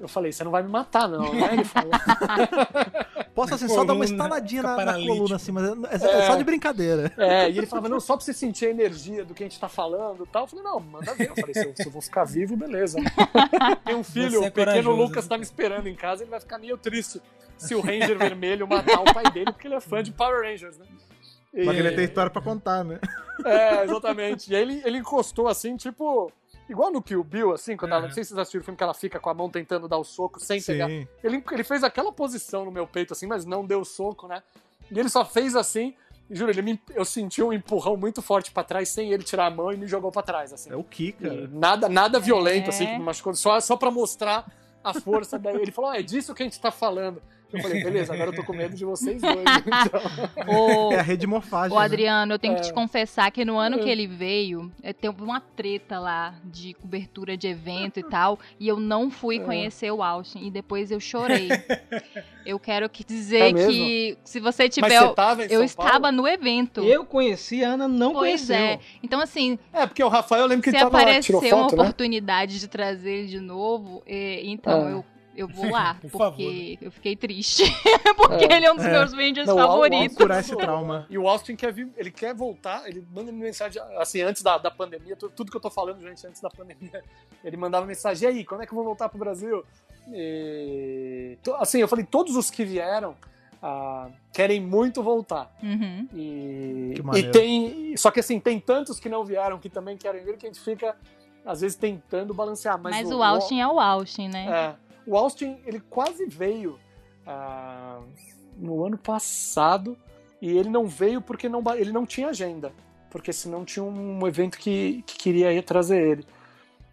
[0.00, 1.52] Eu falei, você não vai me matar, não, né?
[1.52, 1.90] Ele falou.
[3.34, 6.36] Posso assim, só dar uma estaladinha na, na, coluna, assim, mas é, é, é, só
[6.36, 7.10] de brincadeira.
[7.16, 9.58] É, e ele falava, não, só pra você sentir a energia do que a gente
[9.58, 10.42] tá falando e tal.
[10.42, 11.30] Eu falei, não, manda ver.
[11.30, 12.98] Eu falei, se eu, se eu vou ficar vivo, beleza.
[13.84, 16.58] Tem um filho, é o pequeno Lucas tá me esperando em casa, ele vai ficar
[16.58, 17.22] meio triste
[17.56, 20.76] se o Ranger Vermelho matar o pai dele, porque ele é fã de Power Rangers,
[20.76, 20.86] né?
[21.54, 21.64] E...
[21.64, 22.98] Mas ele tem história pra contar, né?
[23.44, 24.50] É, exatamente.
[24.50, 26.30] E aí ele, ele encostou assim, tipo
[26.72, 28.82] Igual no Kill Bill, assim, quando ela, não sei se vocês assistiram o filme que
[28.82, 30.72] ela fica com a mão tentando dar o soco sem Sim.
[30.72, 30.88] pegar.
[31.22, 34.42] Ele, ele fez aquela posição no meu peito, assim, mas não deu soco, né?
[34.90, 35.94] E ele só fez assim,
[36.30, 39.48] e juro, ele me, eu senti um empurrão muito forte para trás sem ele tirar
[39.48, 40.70] a mão e me jogou para trás, assim.
[40.70, 41.46] É o que, cara?
[41.52, 42.86] nada, nada violento, assim, é.
[42.86, 44.50] assim, que me machucou, só, só pra mostrar
[44.82, 45.56] a força daí.
[45.56, 47.20] Ele falou: oh, é disso que a gente tá falando.
[47.52, 49.36] Eu falei, beleza, agora eu tô com medo de vocês dois.
[49.82, 50.00] Então.
[50.48, 50.92] O...
[50.92, 51.76] É a rede morfagem.
[51.76, 51.84] O né?
[51.84, 52.56] Adriano, eu tenho é.
[52.56, 56.74] que te confessar que no ano que ele veio, é, teve uma treta lá de
[56.74, 59.40] cobertura de evento e tal, e eu não fui é.
[59.40, 61.48] conhecer o Austin, e depois eu chorei.
[62.46, 64.88] eu quero que dizer é que se você tiver.
[64.88, 66.16] Mas você tava em eu São estava Paulo?
[66.16, 66.82] no evento.
[66.82, 68.56] Eu conheci, a Ana não pois conheceu.
[68.56, 68.78] é.
[69.02, 69.58] Então, assim.
[69.72, 72.58] É, porque o Rafael, eu lembro que ele tava lá, tirou uma foto, oportunidade né?
[72.60, 74.92] de trazer ele de novo, então é.
[74.92, 75.04] eu
[75.36, 76.76] eu vou lá, Por porque favor, né?
[76.80, 77.62] eu fiquei triste.
[78.16, 78.56] porque É.
[78.56, 78.90] ele é um dos É.
[78.90, 80.16] meus Rangers Não, o o favoritos.
[80.16, 81.06] Curar esse trauma.
[81.10, 84.70] E o Austin quer vir, ele quer voltar, ele manda mensagem, assim, antes da, da
[84.70, 87.02] pandemia, tu- tudo que eu tô falando, gente, antes da pandemia,
[87.44, 89.64] ele mandava mensagem, e aí, quando é que eu vou voltar pro Brasil?
[90.34, 93.14] E, to- assim, eu falei, todos os que vieram
[93.62, 95.50] ah, querem muito voltar.
[95.62, 96.08] Uhum.
[96.14, 100.24] E, Que e tem, só que assim, tem tantos que não vieram que também querem
[100.24, 100.96] vir que a gente fica,
[101.46, 102.78] às vezes, tentando balancear.
[102.80, 104.46] Mas, Mas, o Austin é o Austin, né?
[104.48, 106.78] é, o Austin, ele quase veio
[107.26, 108.00] ah,
[108.56, 109.96] no ano passado
[110.40, 112.72] e ele não veio porque não, ele não tinha agenda.
[113.10, 116.26] Porque senão tinha um evento que, que queria ir trazer ele.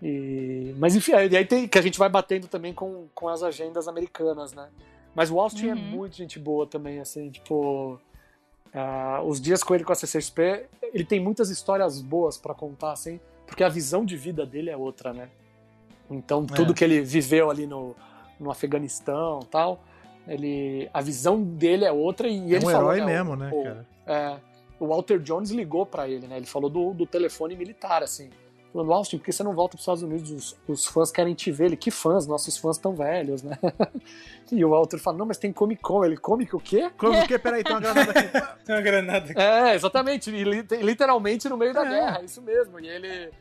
[0.02, 3.88] E- mas enfim, aí tem que a gente vai batendo também com, com as agendas
[3.88, 4.70] americanas, né?
[5.16, 5.80] Mas o Austin é Uhum.
[5.80, 8.00] muito gente boa também, assim, tipo.
[8.74, 12.92] ah, os dias com ele com a CCXP, ele tem muitas histórias boas pra contar,
[12.92, 15.30] assim, porque a visão de vida dele é outra, né?
[16.10, 16.76] Então, tudo É.
[16.76, 17.96] que ele viveu ali no,
[18.40, 19.84] no Afeganistão tal,
[20.28, 23.36] ele, a visão dele é outra e É ele um falou, herói né, mesmo, o-
[23.36, 23.88] né, o- cara?
[24.08, 24.38] é,
[24.80, 26.38] o Walter Jones ligou pra ele, né?
[26.38, 28.30] Ele falou do, do telefone militar, assim.
[28.72, 30.30] Falando, Austin, por que você não volta pros Estados Unidos?
[30.32, 31.66] Os, os fãs querem te ver.
[31.66, 32.28] Ele, que fãs?
[32.28, 33.58] Nossos fãs tão velhos, né?
[34.52, 36.06] e o Walter fala, não, mas tem Comic Con.
[36.06, 36.88] Ele, Comic o quê?
[36.96, 37.40] Como que?
[37.40, 38.30] Peraí, tem uma granada aqui.
[38.66, 39.42] Tem uma granada aqui.
[39.42, 40.30] É, exatamente.
[40.30, 41.90] E li- literalmente no meio da É.
[41.90, 42.80] guerra, isso mesmo.
[42.80, 43.32] E ele.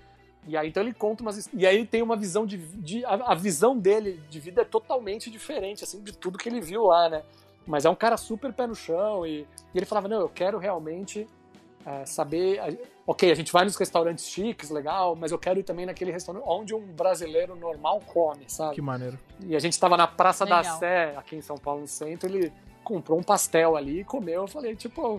[0.48, 1.48] E aí então ele conta umas.
[1.52, 2.56] E aí ele tem uma visão de.
[2.56, 6.60] de a, a visão dele de vida é totalmente diferente, assim, de tudo que ele
[6.60, 7.22] viu lá, né?
[7.66, 9.26] Mas é um cara super pé no chão.
[9.26, 9.46] E, e
[9.78, 11.28] ele falava, não, eu quero realmente
[11.84, 12.58] é, saber.
[12.60, 12.72] a-
[13.06, 16.44] ok, a gente vai nos restaurantes chiques, legal, mas eu quero ir também naquele restaurante
[16.46, 18.74] onde um brasileiro normal come, sabe?
[18.74, 19.18] Que maneiro.
[19.46, 20.78] E a gente tava na Praça da Legal.
[20.78, 22.52] Sé, aqui em São Paulo, no centro, ele
[22.84, 24.42] comprou um pastel ali e comeu.
[24.42, 25.18] Eu falei, tipo,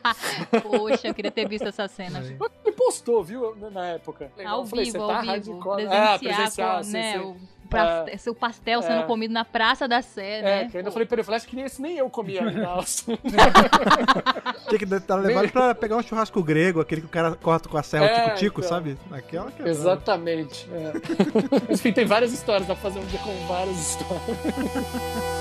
[0.62, 2.18] Poxa, eu queria ter visto essa cena.
[2.20, 2.36] Aí.
[2.84, 4.30] Postou, viu, na época.
[4.44, 5.30] Ao Eu falei, vivo, "Você ao tá vivo.
[5.54, 7.12] né?" Presenciar, É, presencial, sim, né?
[7.12, 7.18] sim.
[7.18, 7.36] O
[7.70, 9.04] pra- seu pastel sendo É.
[9.04, 10.64] comido na Praça da Sé, É, né?
[10.68, 12.40] que eu ainda falei pra ele, falei, acho que nem esse nem eu comia.
[12.40, 12.50] Tinha
[14.78, 17.82] que estar levado pra pegar um churrasco grego, aquele que o cara corta com a
[17.84, 18.68] serra, É, o tico-tico, então.
[18.70, 18.98] sabe?
[19.12, 20.68] Aquela que é Exatamente.
[20.72, 20.92] é.
[21.72, 24.20] Enfim, tem várias histórias, dá pra fazer um dia com várias histórias.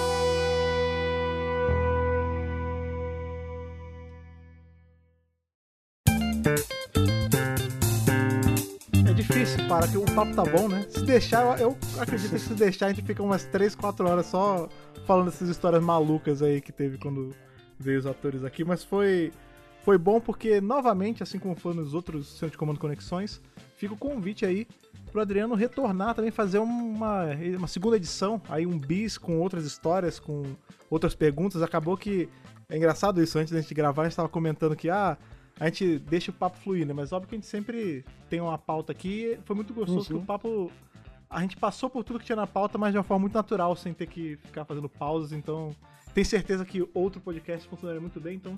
[9.30, 10.86] difícil, para que o papo tá bom, né?
[10.90, 14.26] Se deixar, eu eu acredito que se deixar, a gente fica umas 3, 4 horas
[14.26, 14.68] só
[15.06, 17.36] falando essas histórias malucas aí que teve quando
[17.80, 19.32] veio os atores aqui, mas foi
[19.84, 23.40] foi bom porque, novamente, assim como foi nos outros Centro de Comando Conexões,
[23.78, 24.68] fica o convite aí
[25.12, 27.26] pro Adriano retornar também, fazer uma,
[27.58, 30.44] uma segunda edição, aí um bis com outras histórias, com
[30.90, 31.62] outras perguntas.
[31.62, 32.28] Acabou que.
[32.68, 35.18] É engraçado isso, antes da gente gravar, a gente tava comentando que, ah,
[35.60, 36.94] a gente deixa o papo fluir, né?
[36.94, 39.38] Mas óbvio que a gente sempre tem uma pauta aqui.
[39.46, 40.20] Foi muito gostoso Uhum.
[40.20, 40.72] que o papo.
[41.30, 43.76] A gente passou por tudo que tinha na pauta, mas de uma forma muito natural,
[43.76, 45.32] sem ter que ficar fazendo pausas.
[45.32, 45.76] Então,
[46.14, 48.36] tenho certeza que outro podcast funcionaria muito bem.
[48.36, 48.58] Então,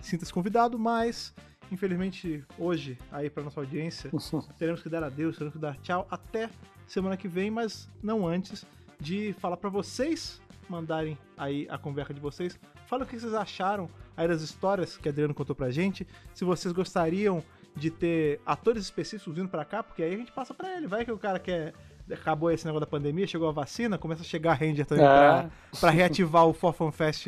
[0.00, 1.34] sinta-se convidado, mas.
[1.70, 4.10] Infelizmente, hoje, aí pra nossa audiência,
[4.58, 6.50] teremos que dar adeus, teremos que dar tchau até
[6.86, 8.66] semana que vem, mas não antes
[9.00, 10.38] de falar pra vocês
[10.72, 12.58] mandarem aí a conversa de vocês.
[12.86, 16.06] Fala o que vocês acharam aí das histórias que Adriano contou pra gente.
[16.34, 17.42] Se vocês gostariam
[17.76, 20.86] de ter atores específicos vindo pra cá, porque aí a gente passa pra ele.
[20.86, 21.72] Vai que o cara quer.
[22.10, 25.08] Acabou esse negócio da pandemia, chegou a vacina, começa a chegar Ranger também É.
[25.08, 25.50] pra,
[25.80, 27.26] pra reativar o For Fun Fest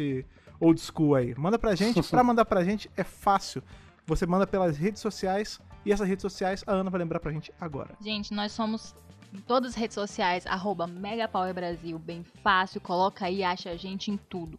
[0.60, 1.34] old school aí.
[1.38, 2.02] Manda pra gente.
[2.10, 3.62] Pra mandar pra gente é fácil.
[4.06, 7.52] Você manda pelas redes sociais e essas redes sociais a Ana vai lembrar pra gente
[7.58, 7.94] agora.
[8.02, 8.94] Gente, nós somos
[9.34, 14.10] em todas as redes sociais, arroba Megapower Brasil, bem fácil, coloca aí, acha a gente
[14.10, 14.58] em tudo.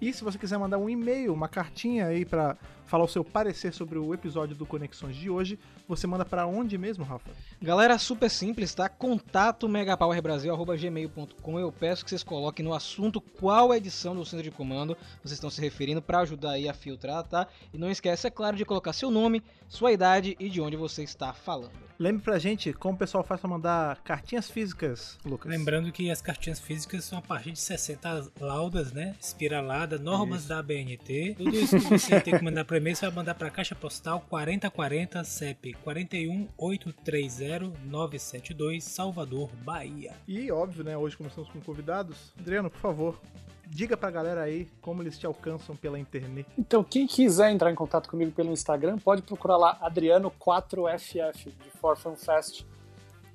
[0.00, 2.56] E se você quiser mandar um e-mail, uma cartinha aí pra
[2.86, 5.58] falar o seu parecer sobre o episódio do Conexões de hoje,
[5.88, 7.30] você manda pra onde mesmo, Rafa?
[7.60, 8.88] Galera, super simples, tá?
[8.88, 11.60] Contato megapowerbrasil.gmail.com.
[11.60, 15.50] Eu peço que vocês coloquem no assunto qual edição do centro de comando vocês estão
[15.50, 17.46] se referindo para ajudar aí a filtrar, tá?
[17.72, 21.02] E não esquece, é claro, de colocar seu nome, sua idade e de onde você
[21.02, 21.86] está falando.
[21.98, 25.50] Lembre pra gente como o pessoal faz pra mandar cartinhas físicas, Lucas.
[25.50, 29.14] Lembrando que as cartinhas físicas são a partir de 60 laudas, né?
[29.18, 30.48] Espiralada, normas Isso.
[30.50, 31.34] da BNT.
[31.38, 34.22] Tudo isso que você tem que mandar para e-mail, você vai mandar para Caixa Postal
[34.28, 40.12] 4040 CEP 41830 Salvador, Bahia.
[40.28, 40.94] E óbvio, né?
[40.94, 42.34] Hoje começamos com convidados.
[42.38, 43.18] Adriano, por favor,
[43.66, 46.46] diga pra galera aí como eles te alcançam pela internet.
[46.58, 51.96] Então, quem quiser entrar em contato comigo pelo Instagram, pode procurar lá Adriano4FF, de For
[51.96, 52.66] Fun Fest.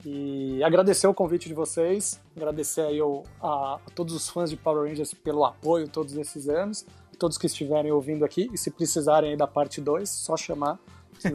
[0.05, 2.99] E agradecer o convite de vocês, agradecer aí
[3.41, 6.85] a, a todos os fãs de Power Rangers pelo apoio todos esses anos,
[7.21, 10.79] todos que estiverem ouvindo aqui, e se precisarem aí da parte 2, só chamar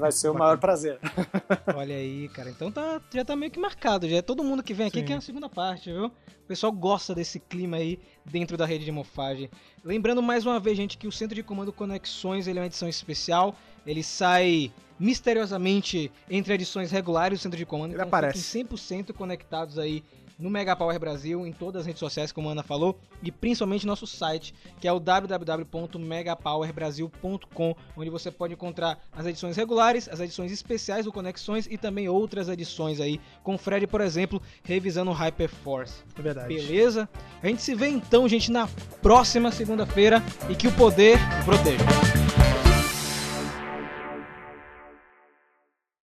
[0.01, 0.99] vai ser o maior prazer.
[1.77, 2.51] Olha aí, cara.
[2.51, 4.09] Então tá, já tá meio que marcado.
[4.09, 5.05] Já é todo mundo que vem aqui Sim.
[5.05, 6.07] que é a segunda parte, viu?
[6.07, 9.49] O pessoal gosta desse clima aí dentro da rede de mofagem.
[9.85, 12.89] Lembrando mais uma vez, gente, que o Centro de Comando Conexões ele é uma edição
[12.89, 13.55] especial.
[13.87, 17.93] Ele sai misteriosamente entre edições regulares do Centro de Comando.
[17.93, 18.59] Ele então aparece.
[18.59, 20.03] 100% conectados aí
[20.39, 23.87] no Mega Power Brasil, em todas as redes sociais, como a Ana falou, e principalmente
[23.87, 30.53] nosso site, que é o www.megapowerbrasil.com, onde você pode encontrar as edições regulares, as edições
[30.53, 35.15] especiais do Conexões e também outras edições aí, com o Fred, por exemplo, revisando o
[35.15, 36.03] Hyperforce.
[36.19, 36.49] É verdade.
[36.49, 37.09] Beleza?
[37.43, 38.69] A gente se vê então, gente, na
[39.01, 41.85] próxima segunda-feira e que o poder proteja.